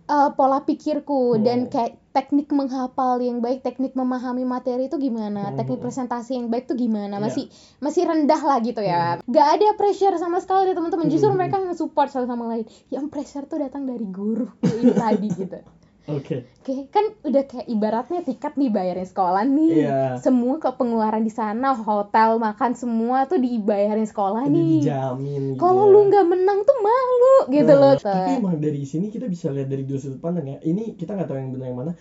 uh, 0.07 0.31
pola 0.33 0.63
pikirku 0.63 1.37
Hmm. 1.37 1.43
dan 1.43 1.59
kayak 1.67 1.99
teknik 2.11 2.49
menghafal 2.49 3.21
yang 3.21 3.45
baik, 3.45 3.61
teknik 3.61 3.93
memahami 3.93 4.49
materi 4.49 4.89
itu 4.89 4.97
gimana, 4.97 5.53
Hmm. 5.53 5.57
teknik 5.61 5.85
presentasi 5.85 6.41
yang 6.41 6.49
baik 6.49 6.65
tuh 6.65 6.73
gimana, 6.75 7.21
Iya. 7.21 7.25
masih 7.29 7.45
masih 7.79 8.03
rendah 8.09 8.41
lah 8.41 8.59
gitu 8.65 8.81
ya. 8.81 9.21
Gak 9.21 9.49
ada 9.61 9.77
pressure 9.77 10.17
sama 10.17 10.41
sekali 10.41 10.73
teman-teman, 10.73 11.13
justru 11.13 11.29
Hmm. 11.29 11.37
mereka 11.37 11.61
nge-support 11.61 12.09
satu 12.09 12.25
sama 12.25 12.49
lain. 12.49 12.65
Yang 12.89 13.07
pressure 13.13 13.45
tuh 13.45 13.61
datang 13.61 13.85
dari 13.85 14.09
guru 14.09 14.49
ini 14.65 14.97
tadi 14.97 15.29
gitu. 15.45 15.61
Oke 16.09 16.37
Oke, 16.67 16.91
kan 16.91 17.15
udah 17.23 17.47
kayak 17.47 17.71
ibaratnya 17.71 18.27
tiket 18.27 18.59
nih 18.59 18.75
bayarin 18.75 19.07
sekolah 19.07 19.47
nih. 19.47 19.87
Iya. 19.87 20.19
Semua 20.19 20.59
ke 20.59 20.67
pengeluaran 20.75 21.23
di 21.23 21.31
sana, 21.31 21.79
hotel, 21.79 22.43
makan 22.43 22.75
semua 22.75 23.31
tuh 23.31 23.39
dibayarin 23.39 24.03
sekolah 24.03 24.51
nih. 24.51 24.83
dijamin 24.83 25.55
Kalau 25.55 25.87
lu 25.87 26.11
nggak 26.11 26.27
menang 26.27 26.67
tuh 26.67 26.75
malu 26.83 27.55
gitu 27.55 27.71
Nah, 27.71 27.79
loh. 27.79 27.93
Tapi 28.03 28.43
emang 28.43 28.59
dari 28.59 28.83
sini 28.83 29.15
kita 29.15 29.31
bisa 29.31 29.47
lihat 29.55 29.71
dari 29.71 29.87
dua 29.87 30.03
sudut 30.03 30.19
pandang 30.19 30.51
ya. 30.51 30.59
Ini 30.59 30.99
kita 30.99 31.15
nggak 31.15 31.31
tahu 31.31 31.39
yang 31.39 31.51
benar 31.55 31.67
yang 31.71 31.79
mana. 31.79 31.93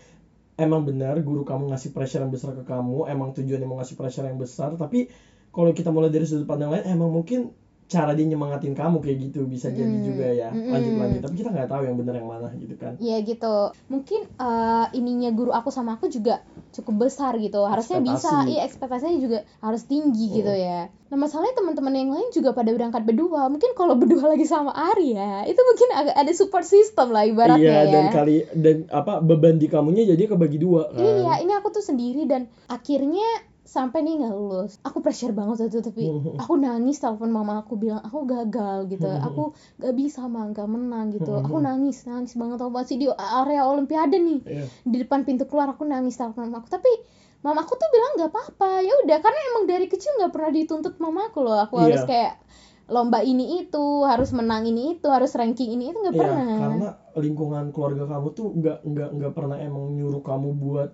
Emang 0.57 0.81
benar 0.81 1.21
guru 1.21 1.45
kamu 1.45 1.69
ngasih 1.69 1.93
pressure 1.93 2.25
yang 2.25 2.33
besar 2.33 2.57
ke 2.57 2.65
kamu. 2.65 3.05
Emang 3.05 3.37
tujuannya 3.37 3.69
mau 3.69 3.77
ngasih 3.77 3.93
pressure 4.01 4.25
yang 4.25 4.41
besar. 4.41 4.73
Tapi 4.73 5.13
kalau 5.53 5.77
kita 5.77 5.93
mulai 5.93 6.09
dari 6.09 6.25
sudut 6.25 6.49
pandang 6.49 6.73
lain, 6.73 6.89
emang 6.89 7.13
mungkin 7.13 7.53
cara 7.85 8.11
dia 8.11 8.25
nyemangatin 8.25 8.73
kamu 8.73 8.97
kayak 8.97 9.17
gitu 9.23 9.45
bisa 9.45 9.69
jadi 9.69 9.85
Hmm, 9.87 10.01
juga 10.01 10.25
ya. 10.25 10.49
mm-mm. 10.49 10.73
Lanjut 10.73 10.93
lanjut. 10.95 11.21
Tapi 11.21 11.35
kita 11.37 11.49
nggak 11.49 11.69
tahu 11.69 11.81
yang 11.85 11.95
benar 11.95 12.13
yang 12.15 12.25
mana 12.25 12.49
gitu 12.55 12.75
kan. 12.75 12.97
Ya 12.97 13.21
gitu. 13.21 13.55
Mungkin 13.85 14.25
eh, 14.25 14.85
ininya 14.93 15.29
guru 15.29 15.49
aku 15.49 15.69
sama 15.69 15.93
aku 15.93 16.07
juga 16.07 16.41
cukup 16.73 17.07
besar 17.07 17.37
gitu. 17.37 17.61
Harusnya 17.63 18.01
bisa. 18.01 18.43
Iya, 18.43 18.65
ekspektasinya 18.65 19.15
juga 19.15 19.39
harus 19.61 19.85
tinggi 19.85 20.27
gitu 20.33 20.49
Oh. 20.49 20.57
ya. 20.57 20.89
Nah, 21.05 21.17
masalahnya 21.21 21.55
teman-teman 21.55 21.93
yang 21.93 22.11
lain 22.11 22.29
juga 22.33 22.51
pada 22.51 22.73
berangkat 22.73 23.05
berdua. 23.05 23.47
Mungkin 23.47 23.71
kalau 23.73 23.95
berdua 23.95 24.33
lagi 24.33 24.43
sama 24.43 24.73
Arya, 24.73 25.45
itu 25.45 25.61
mungkin 25.61 25.89
agak 25.93 26.15
ada 26.17 26.31
support 26.33 26.65
system 26.65 27.13
lah 27.13 27.23
ibaratnya 27.23 27.61
iya 27.61 27.79
ya. 27.79 27.93
dan 27.93 28.05
kali 28.11 28.35
dan 28.51 28.77
apa 28.89 29.21
beban 29.21 29.55
di 29.55 29.69
kamunya 29.69 30.03
jadi 30.03 30.25
kebagi 30.27 30.57
dua 30.57 30.89
kan. 30.89 30.99
Iya, 30.99 31.33
ini 31.45 31.53
aku 31.53 31.69
tuh 31.71 31.85
sendiri 31.85 32.25
dan 32.25 32.49
akhirnya 32.67 33.23
sampai 33.65 34.05
nih 34.05 34.21
nggak 34.21 34.31
lulus. 34.31 34.77
Aku 34.85 35.01
pressure 35.01 35.33
banget 35.33 35.65
waktu 35.65 35.73
itu 35.73 35.81
tapi 35.81 36.03
aku 36.41 36.53
nangis 36.55 37.01
telepon 37.01 37.33
mama 37.33 37.59
aku 37.59 37.75
bilang 37.75 37.99
aku 37.99 38.23
gagal 38.23 38.85
gitu. 38.87 39.09
Aku 39.27 39.51
gak 39.75 39.93
bisa 39.97 40.29
mah 40.29 40.45
nggak 40.53 40.69
menang 40.69 41.11
gitu. 41.11 41.33
Aku 41.43 41.57
nangis, 41.59 42.05
nangis 42.05 42.37
banget 42.37 42.61
aku 42.61 42.71
masih 42.71 42.95
di 42.95 43.07
area 43.11 43.65
olimpiade 43.65 44.21
nih. 44.21 44.39
Iya. 44.45 44.65
Di 44.85 44.97
depan 45.01 45.25
pintu 45.25 45.49
keluar 45.49 45.73
aku 45.73 45.83
nangis 45.83 46.15
telepon 46.15 46.47
mama 46.47 46.61
aku. 46.61 46.69
Tapi 46.71 46.91
mama 47.41 47.65
aku 47.65 47.73
tuh 47.73 47.89
bilang 47.89 48.11
nggak 48.21 48.29
apa-apa. 48.31 48.85
Ya 48.85 48.93
udah 49.03 49.17
karena 49.19 49.39
emang 49.51 49.63
dari 49.65 49.85
kecil 49.89 50.13
nggak 50.21 50.31
pernah 50.31 50.51
dituntut 50.53 50.95
mama 51.01 51.33
aku 51.33 51.41
loh. 51.41 51.57
Aku 51.57 51.81
Iya. 51.81 51.83
harus 51.89 52.03
kayak 52.05 52.33
lomba 52.85 53.25
ini 53.25 53.65
itu, 53.65 54.05
harus 54.05 54.29
menang 54.29 54.69
ini 54.69 54.93
itu, 54.93 55.09
harus 55.09 55.33
ranking 55.33 55.73
ini 55.73 55.89
itu 55.89 55.97
nggak 55.97 56.13
Iya, 56.13 56.21
pernah. 56.21 56.45
karena 56.61 56.89
lingkungan 57.17 57.65
keluarga 57.73 58.05
kamu 58.05 58.27
tuh 58.37 58.47
nggak 58.53 58.77
nggak 58.85 59.09
nggak 59.09 59.33
pernah 59.33 59.57
emang 59.57 59.89
nyuruh 59.97 60.21
kamu 60.21 60.53
buat 60.53 60.93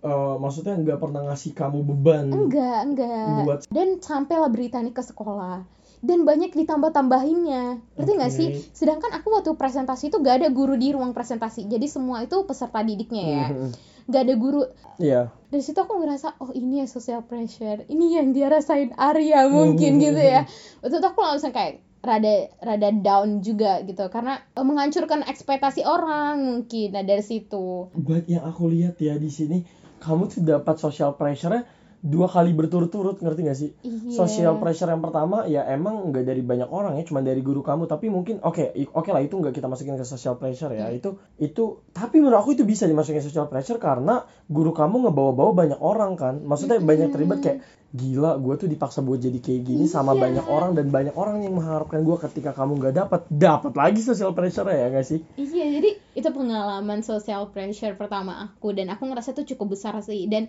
eh, 0.00 0.34
maksudnya 0.36 0.74
nggak 0.74 0.98
pernah 0.98 1.22
ngasih 1.24 1.52
kamu 1.52 1.78
beban 1.84 2.26
Enggak, 2.28 2.78
enggak. 2.84 3.44
buat 3.44 3.60
dan 3.68 3.88
sampailah 3.98 4.48
berita 4.48 4.78
ini 4.78 4.90
ke 4.90 5.00
sekolah 5.00 5.62
dan 6.00 6.24
banyak 6.24 6.50
ditambah 6.50 6.90
tambahinnya 6.90 7.84
ngerti 7.94 8.12
nggak 8.14 8.32
Oke. 8.32 8.38
sih 8.38 8.48
sedangkan 8.70 9.12
aku 9.14 9.28
waktu 9.30 9.52
presentasi 9.52 10.08
itu 10.08 10.16
gak 10.18 10.40
ada 10.40 10.48
guru 10.48 10.72
di 10.74 10.90
ruang 10.90 11.12
presentasi 11.12 11.64
jadi 11.66 11.84
semua 11.84 12.20
itu 12.20 12.40
peserta 12.42 12.80
didiknya 12.80 13.20
ya 13.22 13.46
Mhm. 13.46 13.68
gak 14.08 14.22
ada 14.24 14.34
guru 14.34 14.64
Iya. 14.96 15.28
dari 15.46 15.60
situ 15.60 15.76
aku 15.76 15.94
ngerasa 15.94 16.40
oh 16.40 16.50
ini 16.50 16.80
ya 16.80 16.86
social 16.86 17.20
pressure 17.20 17.84
ini 17.86 18.16
yang 18.16 18.32
dia 18.32 18.48
rasain 18.48 18.96
Arya 18.96 19.44
mungkin 19.46 19.94
Mhm. 19.94 20.02
gitu 20.02 20.22
ya 20.22 20.48
waktu 20.80 20.94
itu 20.94 21.06
aku 21.06 21.20
langsung 21.20 21.52
kayak 21.52 21.74
rada 22.00 22.34
rada 22.58 22.88
down 22.90 23.44
juga 23.44 23.84
gitu 23.84 24.00
karena 24.08 24.40
eh, 24.50 24.64
menghancurkan 24.64 25.20
ekspektasi 25.22 25.84
orang 25.84 26.40
mungkin 26.40 26.96
nah 26.96 27.04
dari 27.04 27.20
situ 27.20 27.92
buat 27.92 28.24
yang 28.24 28.40
aku 28.42 28.72
lihat 28.72 28.96
ya 28.98 29.14
di 29.14 29.28
sini 29.28 29.60
kamu 30.00 30.32
tuh 30.32 30.40
dapat 30.42 30.76
social 30.80 31.12
pressure 31.14 31.60
dua 32.00 32.26
kali 32.26 32.50
berturut-turut 32.50 33.20
ngerti 33.20 33.40
gak 33.42 33.58
sih? 33.58 33.70
Iya. 33.78 34.08
Social 34.10 34.56
pressure 34.56 34.88
yang 34.88 35.00
pertama 35.00 35.44
ya 35.44 35.68
emang 35.68 36.08
nggak 36.08 36.24
dari 36.24 36.40
banyak 36.40 36.66
orang 36.66 36.96
ya 36.96 37.04
cuma 37.04 37.20
dari 37.20 37.38
guru 37.38 37.60
kamu. 37.60 37.84
Tapi 37.84 38.08
mungkin 38.08 38.40
oke 38.40 38.72
i- 38.72 38.88
oke 38.88 39.08
lah 39.08 39.20
itu 39.20 39.34
nggak 39.34 39.52
kita 39.52 39.66
masukin 39.66 39.94
ke 39.94 40.04
social 40.04 40.34
pressure 40.34 40.70
ya. 40.70 40.88
Hmm. 40.88 40.96
itu 40.96 41.10
itu 41.38 41.64
tapi 41.90 42.18
menurut 42.18 42.40
aku 42.40 42.52
itu 42.52 42.64
bisa 42.64 42.84
dimasukin 42.84 43.20
ke 43.20 43.26
social 43.26 43.46
pressure 43.46 43.76
karena 43.76 44.24
guru 44.46 44.72
kamu 44.72 45.06
ngebawa-bawa 45.06 45.52
banyak 45.54 45.76
orang 45.78 46.16
kan. 46.16 46.40
Maksudnya 46.40 46.78
Mm-mm. 46.78 46.88
banyak 46.88 47.08
terlibat 47.10 47.38
kayak 47.40 47.58
gila 47.90 48.38
gue 48.38 48.54
tuh 48.56 48.68
dipaksa 48.70 49.02
buat 49.02 49.18
jadi 49.18 49.36
kayak 49.36 49.62
gini 49.66 49.84
sama 49.84 50.14
Iya. 50.14 50.22
banyak 50.22 50.46
orang 50.46 50.70
dan 50.72 50.86
banyak 50.88 51.12
orang 51.12 51.42
yang 51.42 51.52
mengharapkan 51.52 52.00
gue 52.00 52.16
ketika 52.22 52.54
kamu 52.54 52.78
nggak 52.78 52.94
dapat 52.96 53.20
dapat 53.28 53.72
lagi 53.74 54.00
social 54.00 54.30
pressure 54.30 54.64
ya 54.64 54.88
nggak 54.88 55.04
sih? 55.04 55.20
Iya, 55.34 55.66
jadi 55.76 55.90
itu 56.14 56.28
pengalaman 56.30 57.02
social 57.02 57.50
pressure 57.50 57.92
pertama 57.92 58.40
aku 58.40 58.72
dan 58.72 58.88
aku 58.88 59.04
ngerasa 59.04 59.34
itu 59.34 59.52
cukup 59.52 59.74
besar 59.74 59.98
sih. 60.00 60.24
Dan 60.24 60.46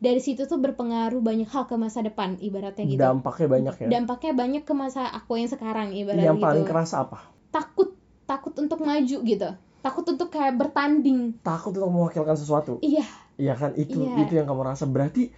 dari 0.00 0.16
situ 0.16 0.44
tuh 0.44 0.56
berpengaruh 0.56 1.20
banyak 1.20 1.44
hal 1.46 1.64
ke 1.64 1.76
masa 1.76 2.00
depan 2.00 2.40
ibaratnya 2.40 2.88
gitu. 2.88 2.96
dampaknya 2.98 3.46
banyak 3.46 3.74
ya 3.76 3.88
Dampaknya 3.90 4.32
banyak 4.32 4.62
ke 4.64 4.72
masa 4.72 5.06
aku 5.06 5.36
yang 5.36 5.46
sekarang 5.46 5.92
ibaratnya 5.92 6.26
yang 6.26 6.40
gitu. 6.40 6.46
paling 6.46 6.64
kerasa 6.64 7.04
apa 7.04 7.28
Takut, 7.50 7.92
takut 8.24 8.54
untuk 8.56 8.80
maju 8.80 9.16
gitu. 9.20 9.48
Takut 9.80 10.04
untuk 10.06 10.28
kayak 10.28 10.56
bertanding. 10.56 11.36
takut 11.40 11.72
untuk 11.72 11.90
mewakilkan 11.90 12.32
sesuatu 12.34 12.80
Iya, 12.80 13.04
Iya 13.36 13.54
kan 13.54 13.72
itu 13.74 14.00
Iya. 14.02 14.16
itu 14.20 14.32
yang 14.34 14.44
kamu 14.44 14.62
rasa 14.66 14.84
berarti 14.84 15.28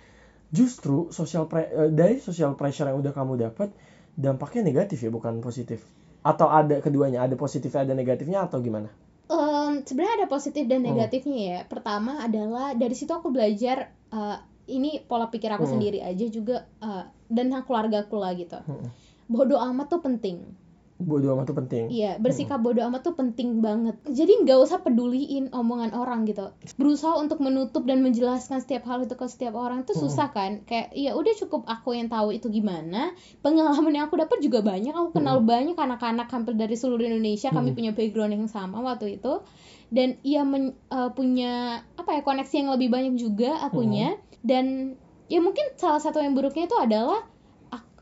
justru 0.49 1.09
social 1.11 1.47
pre- 1.47 1.67
eh, 1.69 1.91
dari 1.91 2.19
social 2.19 2.53
pressure 2.53 2.87
yang 2.87 2.99
udah 2.99 3.11
kamu 3.11 3.41
dapat 3.41 3.73
dampaknya 4.13 4.63
negatif 4.65 5.01
ya 5.01 5.09
bukan 5.09 5.41
positif 5.41 5.83
atau 6.23 6.47
ada 6.47 6.79
keduanya 6.79 7.19
ada 7.21 7.35
positifnya 7.35 7.83
ada 7.83 7.95
negatifnya 7.95 8.45
atau 8.45 8.61
gimana 8.61 8.93
Em, 9.25 9.81
sebenarnya 9.81 10.15
ada 10.19 10.29
positif 10.29 10.69
dan 10.69 10.85
Hmm. 10.85 10.93
negatifnya 10.93 11.37
ya. 11.41 11.61
Pertama 11.65 12.21
adalah 12.21 12.77
dari 12.77 12.93
situ 12.93 13.09
aku 13.11 13.33
belajar 13.33 13.89
eh, 14.13 14.37
ini 14.67 15.03
pola 15.03 15.27
pikir 15.27 15.51
aku 15.51 15.65
Hmm. 15.65 15.75
sendiri 15.77 15.99
aja 15.99 16.27
juga 16.27 16.67
eh, 16.79 17.05
dan 17.27 17.51
keluarga 17.63 18.05
aku 18.05 18.17
lah 18.17 18.33
gitu. 18.33 18.59
Hmm. 18.59 18.87
Bodoh 19.27 19.59
amat 19.63 19.89
tuh 19.89 20.01
penting. 20.01 20.61
bodo 21.03 21.35
amat 21.35 21.51
tuh 21.51 21.59
penting 21.59 21.91
Iya, 21.91 22.15
bersikap 22.23 22.63
bodoh 22.63 22.87
amat 22.87 23.03
tuh 23.03 23.19
penting 23.19 23.59
banget. 23.59 23.99
Jadi 24.07 24.47
nggak 24.47 24.55
usah 24.55 24.79
peduliin 24.81 25.51
omongan 25.51 25.91
orang 25.93 26.23
gitu. 26.25 26.55
Berusaha 26.79 27.19
untuk 27.19 27.43
menutup 27.43 27.83
dan 27.83 28.07
menjelaskan 28.07 28.63
setiap 28.63 28.87
hal 28.87 29.03
itu 29.03 29.19
ke 29.19 29.27
setiap 29.27 29.59
orang 29.59 29.83
itu 29.83 29.99
susah 29.99 30.31
kan? 30.31 30.63
Kayak 30.63 30.95
ya 30.95 31.19
udah 31.19 31.35
cukup 31.35 31.67
aku 31.67 31.99
yang 31.99 32.07
tahu 32.07 32.31
itu 32.31 32.47
gimana. 32.47 33.11
Pengalaman 33.43 33.91
yang 33.91 34.07
aku 34.07 34.15
dapat 34.15 34.39
juga 34.39 34.63
banyak. 34.63 34.95
Aku 34.95 35.11
kenal 35.11 35.43
banyak 35.43 35.75
anak-anak 35.75 36.31
hampir 36.31 36.55
dari 36.55 36.79
seluruh 36.79 37.03
Indonesia. 37.03 37.51
Kami 37.51 37.75
punya 37.75 37.91
background 37.91 38.33
yang 38.33 38.47
sama 38.47 38.79
waktu 38.79 39.19
itu. 39.19 39.43
Dan 39.91 40.23
ia 40.23 40.47
men- 40.47 40.79
eh, 40.87 41.11
punya 41.11 41.83
apa 41.99 42.15
ya 42.15 42.23
koneksi 42.23 42.55
yang 42.57 42.71
lebih 42.71 42.89
banyak 42.89 43.19
juga 43.19 43.59
akunya. 43.61 44.15
Dan 44.43 44.99
ya 45.31 45.39
mungkin 45.39 45.65
salah 45.79 46.03
satu 46.03 46.19
yang 46.19 46.35
buruknya 46.35 46.67
itu 46.69 46.77
adalah 46.77 47.23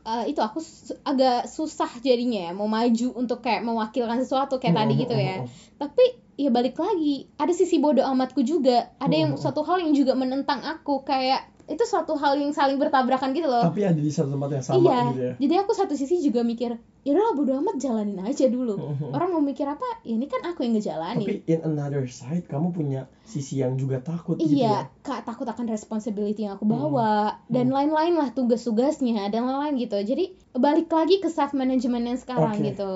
eh, 0.01 0.33
itu 0.33 0.41
aku 0.41 0.57
su- 0.59 0.97
agak 1.05 1.45
susah 1.45 1.89
jadinya 2.01 2.49
ya 2.49 2.51
mau 2.57 2.65
maju 2.65 3.07
untuk 3.13 3.45
kayak 3.45 3.61
mewakilkan 3.61 4.19
sesuatu 4.25 4.57
kayak 4.57 4.75
tadi 4.75 4.93
gitu 4.97 5.15
ya. 5.15 5.45
Tapi 5.77 6.03
ya 6.41 6.49
balik 6.49 6.81
lagi 6.81 7.29
ada 7.37 7.53
sisi 7.53 7.77
bodoh 7.77 8.01
amatku 8.01 8.41
juga. 8.41 8.89
Ada 8.97 9.15
yang 9.15 9.31
suatu 9.37 9.61
hal 9.61 9.85
yang 9.85 9.93
juga 9.93 10.17
menentang 10.17 10.65
aku 10.65 11.05
kayak 11.05 11.50
itu 11.67 11.83
suatu 11.85 12.17
hal 12.17 12.37
yang 12.37 12.53
saling 12.55 12.77
bertabrakan 12.81 13.33
gitu 13.33 13.49
loh. 13.49 13.65
Tapi 13.65 13.85
ada 13.85 13.99
di 13.99 14.11
satu 14.11 14.33
tempat 14.33 14.49
yang 14.57 14.65
sama 14.65 14.79
iya. 14.81 14.99
gitu 15.11 15.21
ya. 15.21 15.33
Jadi 15.37 15.53
aku 15.61 15.71
satu 15.75 15.93
sisi 15.97 16.21
juga 16.23 16.41
mikir 16.41 16.77
ya 17.01 17.17
udahlah 17.17 17.33
bodoh 17.33 17.57
amat 17.65 17.81
jalanin 17.81 18.21
aja 18.21 18.45
dulu. 18.45 18.77
Orang 19.15 19.33
mau 19.33 19.41
mikir 19.41 19.65
apa? 19.65 20.05
Ya 20.05 20.17
ini 20.17 20.29
kan 20.29 20.45
aku 20.45 20.61
yang 20.61 20.77
ngejalanin. 20.77 21.25
Tapi 21.25 21.35
in 21.49 21.61
another 21.65 22.05
side 22.05 22.45
kamu 22.45 22.73
punya 22.73 23.09
sisi 23.25 23.61
yang 23.61 23.77
juga 23.77 24.01
takut 24.01 24.37
gitu 24.37 24.53
ya. 24.53 24.61
Iya, 24.61 24.77
kak 25.01 25.25
takut 25.25 25.49
akan 25.49 25.65
responsibility 25.69 26.45
yang 26.45 26.59
aku 26.59 26.67
bawa 26.69 27.41
dan 27.49 27.73
lain-lain 27.73 28.17
lah 28.17 28.29
tugas-tugasnya 28.35 29.29
dan 29.33 29.49
lain-lain 29.49 29.81
gitu. 29.81 29.97
Jadi 29.97 30.37
balik 30.51 30.91
lagi 30.91 31.23
ke 31.23 31.31
self 31.31 31.55
management 31.55 32.05
yang 32.05 32.19
sekarang 32.19 32.59
Oke. 32.59 32.75
gitu. 32.75 32.91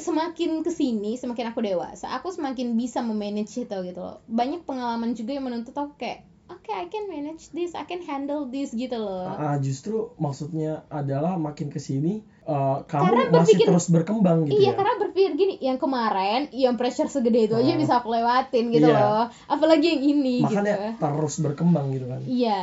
Semakin 0.00 0.64
ke 0.64 0.70
sini, 0.72 1.20
semakin 1.20 1.52
aku 1.52 1.60
dewasa, 1.60 2.10
aku 2.16 2.32
semakin 2.32 2.74
bisa 2.74 3.04
memanage 3.04 3.54
itu 3.60 3.76
gitu 3.84 4.00
loh. 4.00 4.18
Banyak 4.26 4.64
pengalaman 4.64 5.12
juga 5.12 5.36
yang 5.36 5.44
menuntut 5.44 5.76
aku 5.76 5.94
kayak, 6.00 6.24
oke, 6.46 6.70
I 6.70 6.86
can 6.86 7.04
manage 7.06 7.48
this, 7.50 7.72
I 7.72 7.82
can 7.82 8.00
handle 8.00 8.44
this 8.44 8.70
gitu 8.70 8.94
loh. 8.94 9.26
Ah, 9.26 9.56
justru 9.56 10.12
maksudnya 10.16 10.70
adalah 10.88 11.36
makin 11.36 11.68
ke 11.68 11.78
sini 11.78 12.20
eh, 12.42 12.78
kamu 12.82 13.02
Karena 13.02 13.22
masih 13.26 13.56
berpikir- 13.56 13.66
terus 13.66 13.86
berkembang 13.88 14.44
gitu 14.44 14.54
Iya, 14.54 14.66
ya 14.66 14.72
karena 14.74 14.94
berpikir 14.98 15.30
gini, 15.34 15.54
yang 15.58 15.76
kemarin, 15.76 16.40
yang 16.50 16.74
pressure 16.74 17.08
segede 17.08 17.40
itu 17.42 17.54
aja 17.54 17.66
Hmm. 17.66 17.80
bisa 17.80 17.92
aku 17.96 18.08
lewatin 18.10 18.68
gitu 18.68 18.84
Iya. 18.84 19.00
loh. 19.00 19.24
Apalagi 19.46 19.86
yang 19.90 20.02
ini 20.02 20.36
makanya 20.40 20.74
gitu. 20.92 21.00
terus 21.00 21.34
berkembang 21.38 21.86
gitu 21.90 22.04
kan 22.04 22.20
Iya. 22.22 22.60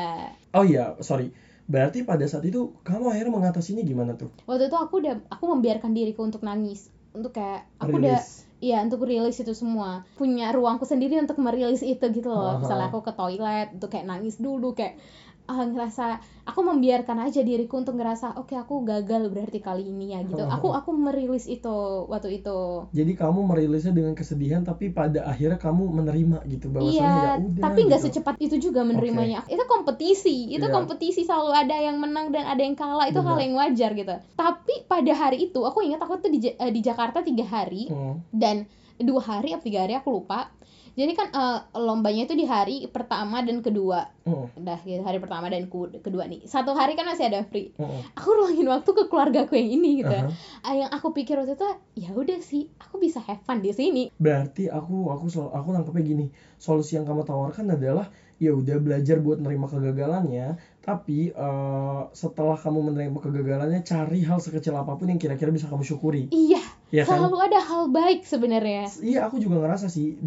oh 0.52 0.62
iya 0.62 0.94
sorry 1.00 1.34
berarti 1.64 2.04
pada 2.04 2.22
saat 2.24 2.44
itu 2.44 2.78
kamu 2.82 3.10
akhirnya 3.10 3.32
mengatasinya 3.32 3.82
gimana 3.82 4.14
tuh 4.14 4.30
waktu 4.44 4.68
itu 4.68 4.76
aku 4.76 5.00
udah 5.00 5.14
aku 5.30 5.44
membiarkan 5.48 5.92
diriku 5.92 6.22
untuk 6.22 6.44
nangis 6.44 6.86
untuk 7.12 7.32
kayak 7.32 7.64
aku 7.78 7.96
udah 7.96 8.20
Rilis. 8.20 8.46
Iya 8.62 8.86
untuk 8.86 9.10
rilis 9.10 9.42
itu 9.42 9.54
semua. 9.58 10.06
Punya 10.14 10.54
ruangku 10.54 10.86
sendiri 10.86 11.18
untuk 11.18 11.42
merilis 11.42 11.82
itu 11.82 12.06
gitu 12.14 12.30
loh. 12.30 12.62
Misalnya 12.62 12.94
aku 12.94 13.02
ke 13.02 13.12
toilet 13.18 13.68
untuk 13.74 13.90
kayak 13.90 14.06
nangis 14.06 14.38
dulu 14.38 14.78
kayak 14.78 15.02
ah, 15.52 15.68
ngerasa 15.68 16.06
aku 16.42 16.60
membiarkan 16.64 17.22
aja 17.22 17.44
diriku 17.44 17.78
untuk 17.78 17.94
ngerasa 17.94 18.34
oke 18.36 18.56
aku 18.56 18.82
gagal 18.82 19.28
berarti 19.28 19.60
kali 19.60 19.86
ini 19.86 20.16
ya 20.16 20.24
gitu 20.24 20.42
aku 20.42 20.72
aku 20.72 20.90
merilis 20.92 21.46
itu 21.46 21.76
waktu 22.08 22.40
itu 22.40 22.88
jadi 22.90 23.12
kamu 23.14 23.40
merilisnya 23.46 23.92
dengan 23.92 24.16
kesedihan 24.16 24.64
tapi 24.64 24.90
pada 24.90 25.28
akhirnya 25.28 25.60
kamu 25.60 25.84
menerima 25.92 26.38
gitu 26.48 26.72
bahwasannya 26.72 26.98
iya 26.98 27.12
ya 27.12 27.34
udah 27.38 27.62
tapi 27.62 27.80
nggak 27.86 28.02
gitu. 28.02 28.08
secepat 28.10 28.36
itu 28.40 28.56
juga 28.58 28.82
menerimanya 28.82 29.44
itu 29.46 29.64
kompetisi 29.68 30.50
itu 30.50 30.62
Iya. 30.62 30.72
kompetisi 30.72 31.22
selalu 31.22 31.52
ada 31.52 31.76
yang 31.76 32.00
menang 32.00 32.32
dan 32.32 32.48
ada 32.48 32.62
yang 32.62 32.74
kalah 32.74 33.06
itu 33.06 33.20
hal 33.20 33.36
Benar. 33.36 33.44
yang 33.44 33.54
wajar 33.60 33.92
gitu 33.92 34.16
tapi 34.34 34.74
pada 34.88 35.12
hari 35.12 35.52
itu 35.52 35.60
aku 35.62 35.84
ingat 35.84 36.00
aku 36.00 36.18
tuh 36.18 36.32
di, 36.32 36.48
eh, 36.48 36.72
di 36.72 36.80
Jakarta 36.80 37.20
tiga 37.20 37.44
hari 37.44 37.92
Hmm. 37.92 38.24
dan 38.32 38.64
dua 38.98 39.18
hari 39.20 39.52
atau 39.52 39.66
tiga 39.66 39.82
hari 39.82 39.98
aku 39.98 40.14
lupa 40.14 40.54
jadi 40.96 41.12
kan 41.16 41.28
eh, 41.32 41.60
lombanya 41.80 42.28
itu 42.28 42.36
di 42.36 42.46
hari 42.46 42.88
pertama 42.92 43.42
dan 43.44 43.64
kedua. 43.64 44.12
Hmm. 44.22 44.46
udah 44.54 44.78
gitu, 44.86 45.02
hari 45.02 45.18
pertama 45.18 45.50
dan 45.50 45.66
kedua 45.98 46.30
nih. 46.30 46.46
Satu 46.46 46.78
hari 46.78 46.94
kan 46.94 47.10
masih 47.10 47.26
ada 47.34 47.42
free. 47.42 47.74
Hmm. 47.82 48.06
aku 48.14 48.30
luangin 48.38 48.70
waktu 48.70 48.90
ke 48.94 49.04
keluarga 49.10 49.50
aku 49.50 49.58
yang 49.58 49.82
ini 49.82 50.06
gitu 50.06 50.14
Aha. 50.14 50.30
Ah, 50.62 50.74
yang 50.78 50.92
aku 50.94 51.10
pikir 51.10 51.42
waktu 51.42 51.58
itu 51.58 51.70
ya 51.98 52.14
udah 52.14 52.38
sih 52.38 52.70
aku 52.78 53.02
bisa 53.02 53.18
have 53.24 53.42
fun 53.42 53.66
di 53.66 53.74
sini. 53.74 54.14
Berarti 54.22 54.70
aku 54.70 55.10
aku 55.10 55.26
selalu 55.26 55.52
aku 55.58 55.68
nangkepnya 55.74 56.04
gini. 56.06 56.26
Solusi 56.62 57.02
yang 57.02 57.10
kamu 57.10 57.26
tawarkan 57.26 57.74
adalah 57.74 58.14
ya 58.42 58.58
udah 58.58 58.78
belajar 58.82 59.22
buat 59.22 59.38
menerima 59.38 59.70
kegagalannya 59.70 60.48
tapi 60.82 61.30
eh, 61.30 62.02
setelah 62.14 62.58
kamu 62.58 62.94
menerima 62.94 63.18
kegagalannya 63.22 63.82
cari 63.86 64.26
hal 64.26 64.42
sekecil 64.42 64.74
apa 64.74 64.98
pun 64.98 65.14
yang 65.14 65.22
kira-kira 65.22 65.54
bisa 65.54 65.70
kamu 65.70 65.86
syukuri. 65.86 66.30
Iya 66.34 66.62
ya 66.90 67.06
kan? 67.06 67.22
selalu 67.22 67.38
ada 67.38 67.60
hal 67.62 67.90
baik 67.90 68.26
sebenarnya. 68.26 68.90
Iya 69.02 69.30
aku 69.30 69.38
juga 69.38 69.62
ngerasa 69.62 69.88
sih 69.94 70.18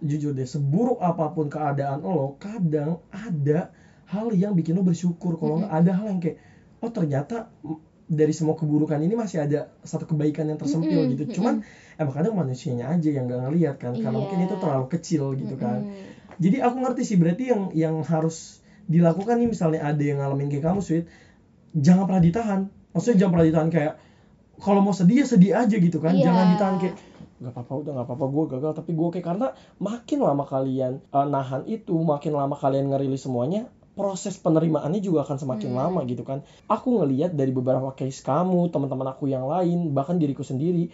jujur 0.00 0.32
deh 0.32 0.44
seburuk 0.44 1.00
apa 1.00 1.32
pun 1.32 1.48
keadaan 1.48 2.04
lo 2.04 2.36
kadang 2.36 3.00
ada 3.08 3.72
hal 4.06 4.30
yang 4.36 4.52
bikin 4.54 4.76
lo 4.76 4.82
bersyukur. 4.84 5.34
Kalau 5.36 5.62
nggak 5.62 5.72
ada 5.72 5.90
hal 5.96 6.06
yang 6.12 6.20
kayak 6.20 6.38
oh 6.78 6.90
ternyata 6.92 7.48
mm, 7.64 7.78
dari 8.06 8.30
semua 8.30 8.54
keburukan 8.54 9.02
ini 9.02 9.18
masih 9.18 9.42
ada 9.42 9.74
satu 9.82 10.06
kebaikan 10.06 10.46
yang 10.46 10.60
tersempil 10.60 11.02
Mm-mm, 11.02 11.12
gitu. 11.18 11.42
Cuman 11.42 11.66
emang 11.98 12.14
kadang 12.14 12.38
manusianya 12.38 12.86
aja 12.92 13.08
yang 13.10 13.26
nggak 13.26 13.40
ngelihat 13.50 13.74
kan 13.82 13.98
karena 13.98 14.14
Iya. 14.14 14.22
mungkin 14.22 14.38
itu 14.46 14.54
terlalu 14.62 14.86
kecil 14.92 15.22
gitu 15.34 15.54
kan. 15.58 15.82
Mm-mm. 15.82 16.38
jadi 16.38 16.68
aku 16.68 16.76
ngerti 16.84 17.02
sih 17.02 17.16
berarti 17.16 17.44
yang 17.50 17.62
yang 17.72 17.94
harus 18.04 18.60
dilakukan 18.86 19.40
nih 19.40 19.48
misalnya 19.50 19.80
ada 19.82 19.98
yang 19.98 20.22
ngalamin 20.22 20.46
kayak 20.46 20.64
kamu 20.70 20.80
sweet 20.84 21.04
jangan 21.74 22.06
pernah 22.06 22.22
ditahan. 22.22 22.60
Maksudnya 22.94 23.16
jangan 23.26 23.32
pernah 23.34 23.46
ditahan 23.50 23.70
kayak 23.74 23.92
kalau 24.56 24.80
mau 24.80 24.94
sedih 24.94 25.20
ya 25.20 25.26
sedih 25.26 25.52
aja 25.52 25.76
gitu 25.76 25.98
kan. 25.98 26.14
Iya. 26.14 26.30
jangan 26.30 26.44
ditahan 26.54 26.76
kayak 26.78 26.96
nggak 27.36 27.52
apa-apa 27.52 27.72
udah 27.76 27.90
nggak 27.96 28.06
apa-apa 28.08 28.26
gue 28.26 28.44
gagal. 28.56 28.72
Tapi 28.74 28.90
gue 28.92 29.08
kayak 29.12 29.26
karena 29.26 29.46
makin 29.76 30.18
lama 30.20 30.44
kalian 30.44 30.92
eh, 31.00 31.26
nahan 31.26 31.62
itu 31.66 31.94
makin 31.94 32.32
lama 32.32 32.56
kalian 32.56 32.88
ngerilis 32.88 33.24
semuanya 33.24 33.68
proses 33.92 34.36
penerimaannya 34.36 35.00
juga 35.00 35.24
akan 35.24 35.36
semakin 35.36 35.72
Hmm. 35.72 35.78
lama 35.80 36.00
gitu 36.04 36.20
kan. 36.20 36.44
Aku 36.68 37.00
ngelihat 37.00 37.32
dari 37.32 37.48
beberapa 37.48 37.88
case 37.92 38.20
kamu 38.20 38.68
teman-teman 38.68 39.08
aku 39.08 39.24
yang 39.26 39.48
lain 39.48 39.92
bahkan 39.92 40.20
diriku 40.20 40.44
sendiri 40.44 40.92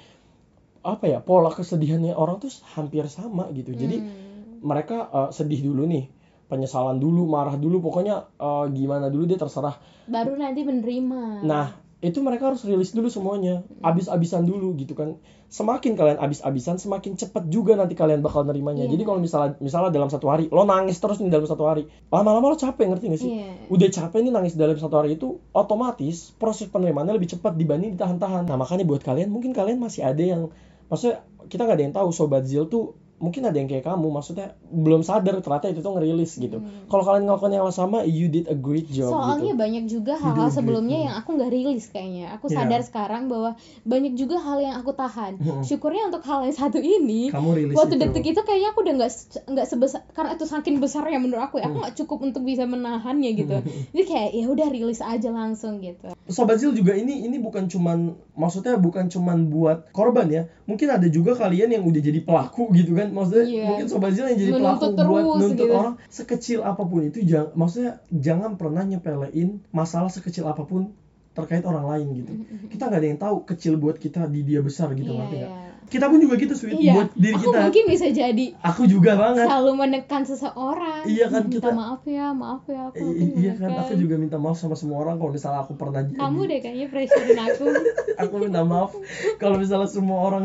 apa 0.83 1.07
ya 1.07 1.19
pola 1.23 1.51
kesedihannya 1.51 2.15
orang 2.15 2.39
tuh 2.39 2.51
hampir 2.75 3.07
sama 3.07 3.51
gitu. 3.51 3.75
Jadi 3.75 4.03
Hmm. 4.03 4.63
mereka 4.63 5.11
eh, 5.11 5.31
sedih 5.31 5.63
dulu 5.63 5.87
nih 5.87 6.07
penyesalan 6.47 7.01
dulu 7.01 7.27
marah 7.27 7.59
dulu 7.59 7.83
pokoknya 7.83 8.31
eh, 8.39 8.67
gimana 8.71 9.11
dulu 9.11 9.27
dia 9.27 9.39
terserah. 9.39 9.79
Baru 10.07 10.39
nanti 10.39 10.63
menerima. 10.63 11.43
Nah 11.43 11.82
itu 12.03 12.19
mereka 12.19 12.51
harus 12.51 12.67
rilis 12.67 12.91
dulu 12.91 13.07
semuanya. 13.07 13.63
Abis-abisan 13.79 14.43
dulu 14.43 14.75
gitu 14.75 14.99
kan. 14.99 15.15
Semakin 15.47 15.95
kalian 15.95 16.19
abis-abisan 16.19 16.83
semakin 16.83 17.15
cepat 17.15 17.47
juga 17.47 17.79
nanti 17.79 17.95
kalian 17.95 18.19
bakal 18.27 18.43
nerimanya. 18.43 18.83
Iya. 18.91 18.99
jadi 18.99 19.03
kalau 19.07 19.23
misalnya 19.23 19.55
misalnya 19.63 19.95
dalam 19.95 20.11
satu 20.11 20.27
hari 20.27 20.51
lo 20.51 20.67
nangis 20.67 20.99
terus 20.99 21.23
nih 21.23 21.31
dalam 21.31 21.47
satu 21.47 21.63
hari. 21.63 21.87
Lama-lama 22.11 22.51
lo 22.51 22.59
capek 22.59 22.91
ngerti 22.91 23.07
gak 23.07 23.21
sih? 23.23 23.31
Iya. 23.39 23.71
udah 23.71 23.89
capek 23.95 24.19
nih 24.27 24.33
nangis 24.35 24.59
dalam 24.59 24.75
satu 24.75 24.95
hari 24.99 25.15
itu 25.15 25.39
otomatis 25.55 26.35
proses 26.35 26.67
penerimaannya 26.67 27.15
lebih 27.15 27.39
cepat 27.39 27.55
dibanding 27.55 27.95
ditahan-tahan. 27.95 28.51
Nah 28.51 28.59
makanya 28.59 28.83
buat 28.83 29.07
kalian 29.07 29.31
mungkin 29.31 29.55
kalian 29.55 29.79
masih 29.79 30.03
ada 30.03 30.21
yang 30.27 30.51
maksudnya 30.91 31.23
kita 31.47 31.63
nggak 31.63 31.77
ada 31.79 31.85
yang 31.87 31.95
tahu 31.95 32.09
sobat 32.11 32.43
zil 32.51 32.67
tuh 32.67 32.99
mungkin 33.23 33.47
ada 33.47 33.55
yang 33.55 33.71
kayak 33.71 33.87
kamu 33.87 34.11
maksudnya 34.11 34.53
belum 34.67 35.01
sadar 35.01 35.39
ternyata 35.39 35.71
itu 35.71 35.79
tuh 35.79 35.95
ngerilis 35.95 36.35
gitu 36.35 36.59
kalau 36.89 37.01
kalian 37.01 37.23
ngelakuin 37.25 37.55
yang 37.55 37.71
sama 37.71 38.03
you 38.03 38.27
did 38.27 38.45
a 38.47 38.57
great 38.57 38.91
job 38.91 39.05
Hmm. 39.05 39.15
Soalnya 39.15 39.45
gitu 39.49 39.61
banyak 39.61 39.85
juga 39.87 40.15
hal-hal 40.17 40.49
sebelumnya 40.49 40.99
yang 41.01 41.15
aku 41.15 41.31
nggak 41.33 41.49
rilis 41.49 41.87
kayaknya. 41.87 42.33
Aku 42.35 42.49
Iya. 42.49 42.57
sadar 42.59 42.81
sekarang 42.81 43.29
bahwa 43.29 43.55
banyak 43.83 44.17
juga 44.17 44.37
hal 44.37 44.59
yang 44.59 44.75
aku 44.75 44.91
tahan. 44.91 45.37
Hmm. 45.37 45.61
Syukurnya 45.61 46.09
untuk 46.09 46.25
hal 46.25 46.43
yang 46.43 46.51
satu 46.51 46.79
ini, 46.79 47.29
kamu 47.29 47.51
rilis 47.53 47.75
waktu 47.77 47.95
itu 47.95 48.03
detik 48.03 48.25
itu 48.27 48.41
kayaknya 48.41 48.73
aku 48.73 48.81
udah 48.81 48.95
nggak 48.97 49.11
nggak 49.47 49.67
sebesar 49.69 50.01
karena 50.11 50.33
itu 50.33 50.45
saking 50.45 50.81
besarnya 50.81 51.21
menurut 51.21 51.45
aku 51.45 51.57
ya. 51.57 51.69
Aku 51.69 51.77
Hmm. 51.77 51.83
nggak 51.85 51.95
cukup 51.95 52.19
untuk 52.25 52.43
bisa 52.43 52.65
menahannya 52.65 53.31
gitu. 53.37 53.57
Jadi 53.93 54.05
kayak 54.05 54.31
ya 54.33 54.47
udah 54.49 54.69
rilis 54.69 54.99
aja 54.99 55.29
langsung 55.29 55.79
gitu. 55.79 56.11
Sobat 56.27 56.57
Zil 56.57 56.73
juga 56.73 56.97
ini 56.97 57.23
ini 57.23 57.37
bukan 57.37 57.69
cuman 57.69 57.99
maksudnya 58.33 58.75
bukan 58.75 59.07
cuman 59.07 59.47
buat 59.47 59.93
korban 59.93 60.27
ya. 60.27 60.43
Mungkin 60.65 60.89
ada 60.89 61.05
juga 61.07 61.37
kalian 61.37 61.69
yang 61.71 61.85
udah 61.85 62.01
jadi 62.01 62.19
pelaku 62.19 62.73
gitu 62.73 62.97
kan. 62.97 63.12
Maksudnya 63.13 63.45
Iya. 63.45 63.67
mungkin 63.69 63.87
Sobat 63.87 64.11
Zil 64.13 64.25
yang 64.27 64.39
jadi 64.41 64.53
Menuntut 64.57 64.65
pelaku 64.65 64.85
buat 64.89 64.97
terus 64.99 65.41
nuntut 65.45 65.67
gitu. 65.69 65.75
orang 65.77 65.95
sekecil 66.09 66.59
apa 66.65 66.83
pun 66.83 67.01
itu 67.05 67.19
jangan 67.23 67.51
maksudnya 67.55 67.93
jangan 68.11 68.51
pernah 68.57 68.83
nyepelein 68.83 69.49
masalah 69.71 70.09
sekecil 70.09 70.49
apa 70.49 70.65
pun 70.65 70.91
terkait 71.33 71.65
orang 71.65 71.85
lain 71.87 72.07
gitu. 72.19 72.33
Kita 72.69 72.89
nggak 72.89 73.01
ada 73.01 73.09
yang 73.09 73.21
tahu 73.21 73.37
kecil 73.45 73.77
buat 73.77 73.97
kita 73.97 74.29
di 74.29 74.41
dia 74.43 74.61
besar 74.61 74.93
gitu 74.93 75.13
Iya, 75.13 75.19
ngerti 75.21 75.37
nggak? 75.39 75.53
iya. 75.53 75.72
Kita 75.93 76.09
pun 76.09 76.17
juga 76.17 76.35
gitu 76.37 76.55
sweet 76.55 76.75
Iya. 76.75 76.93
buat 76.95 77.09
diri 77.15 77.35
Aku 77.35 77.45
kita. 77.47 77.59
mungkin 77.63 77.85
bisa 77.87 78.07
jadi 78.09 78.47
Aku 78.65 78.83
juga 78.85 79.13
banget. 79.15 79.45
selalu 79.45 79.73
menekan 79.77 80.23
seseorang. 80.23 81.05
Iya 81.05 81.27
kan, 81.29 81.43
Minta 81.45 81.55
kita- 81.61 81.75
maaf 81.75 82.03
ya, 82.05 82.27
maaf 82.33 82.65
ya 82.67 82.81
aku 82.87 83.05
I- 83.13 83.35
iya 83.39 83.53
kan, 83.53 83.69
menekan. 83.69 83.85
aku 83.85 83.93
juga 83.95 84.15
minta 84.17 84.37
maaf 84.37 84.57
sama 84.57 84.73
semua 84.73 84.99
orang 84.99 85.17
kalau 85.17 85.31
misalnya 85.31 85.61
aku 85.61 85.73
pernah 85.75 86.01
Kamu 86.03 86.41
deh 86.43 86.59
kayaknya 86.59 86.87
pressurein 86.89 87.39
aku. 87.39 87.65
aku 88.23 88.35
minta 88.39 88.61
maaf 88.63 88.91
kalau 89.37 89.57
misalnya 89.57 89.87
semua 89.87 90.19
orang 90.25 90.45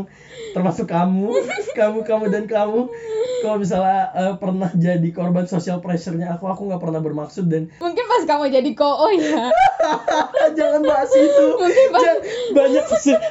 termasuk 0.50 0.86
kamu 0.86 1.32
kamu 1.74 1.98
kamu 2.04 2.26
dan 2.28 2.44
kamu 2.46 2.92
kalau 3.38 3.58
misalnya 3.58 4.00
eh, 4.12 4.34
pernah 4.36 4.70
jadi 4.74 5.10
korban 5.10 5.46
social 5.46 5.78
pressure-nya 5.78 6.28
aku 6.32 6.46
aku 6.46 6.66
nggak 6.66 6.82
pernah 6.82 7.00
bermaksud 7.00 7.46
dan 7.46 7.70
Mungkin 7.80 8.04
pas 8.06 8.24
kamu 8.26 8.52
jadi 8.52 8.72
ko 8.74 8.90
ya. 9.12 9.48
Jangan 10.50 10.82
bahas 10.82 11.12
itu. 11.12 11.46
Ja- 11.94 12.22
banyak 12.50 12.86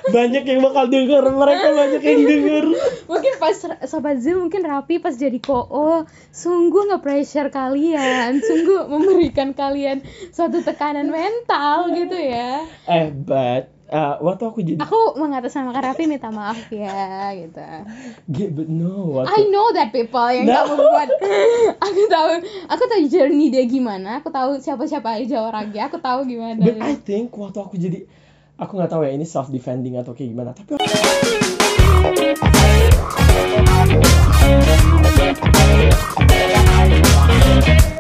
banyak 0.07 0.45
yang 0.47 0.61
bakal 0.63 0.85
denger, 0.87 1.23
mereka 1.27 1.67
banyak 1.71 2.01
yang 2.07 2.23
denger. 2.23 2.65
mungkin 3.11 3.33
pas 3.37 3.57
sobat 3.85 4.17
Zoom 4.19 4.47
mungkin 4.47 4.63
Rapi 4.63 4.97
pas 4.97 5.13
jadi 5.13 5.37
koo 5.37 6.03
sungguh 6.31 6.91
nge-pressure 6.91 7.49
kalian 7.49 8.39
sungguh 8.39 8.87
memberikan 8.87 9.51
kalian 9.51 10.01
suatu 10.31 10.61
tekanan 10.61 11.09
mental 11.09 11.91
gitu 11.91 12.15
ya 12.15 12.63
Eh, 12.85 13.11
but 13.11 13.67
uh, 13.87 14.19
waktu 14.21 14.43
aku 14.45 14.59
jadi 14.61 14.79
aku 14.79 15.15
mengatasnamakan 15.17 15.83
Rapi 15.87 16.05
minta 16.05 16.29
maaf 16.29 16.59
ya 16.69 17.31
gitu 17.33 17.63
G- 18.27 18.51
but 18.51 18.67
no, 18.67 19.17
waktu 19.17 19.31
I 19.33 19.41
know 19.47 19.71
that 19.71 19.91
people 19.91 20.27
yang 20.27 20.47
No. 20.47 20.63
kamu 20.65 20.75
buat 20.77 21.09
aku 21.79 22.03
tahu 22.07 22.29
aku 22.67 22.83
tahu 22.85 23.03
journey 23.07 23.49
dia 23.49 23.65
gimana 23.65 24.19
aku 24.19 24.29
tahu 24.29 24.59
siapa 24.59 24.85
siapa 24.85 25.17
aja 25.17 25.41
orangnya 25.41 25.87
aku 25.87 25.99
tahu 25.99 26.23
gimana 26.25 26.59
But 26.61 26.79
I 26.79 26.95
think 26.97 27.31
waktu 27.33 27.59
aku 27.59 27.75
jadi 27.77 28.07
aku 28.57 28.73
nggak 28.75 28.89
tahu 28.89 29.03
ya 29.03 29.13
ini 29.13 29.23
self 29.23 29.49
defending 29.49 29.97
atau 29.97 30.13
kayak 30.13 30.31
gimana 30.31 30.51
tapi 30.51 30.75
Thank 32.15 32.39
you. 37.91 37.96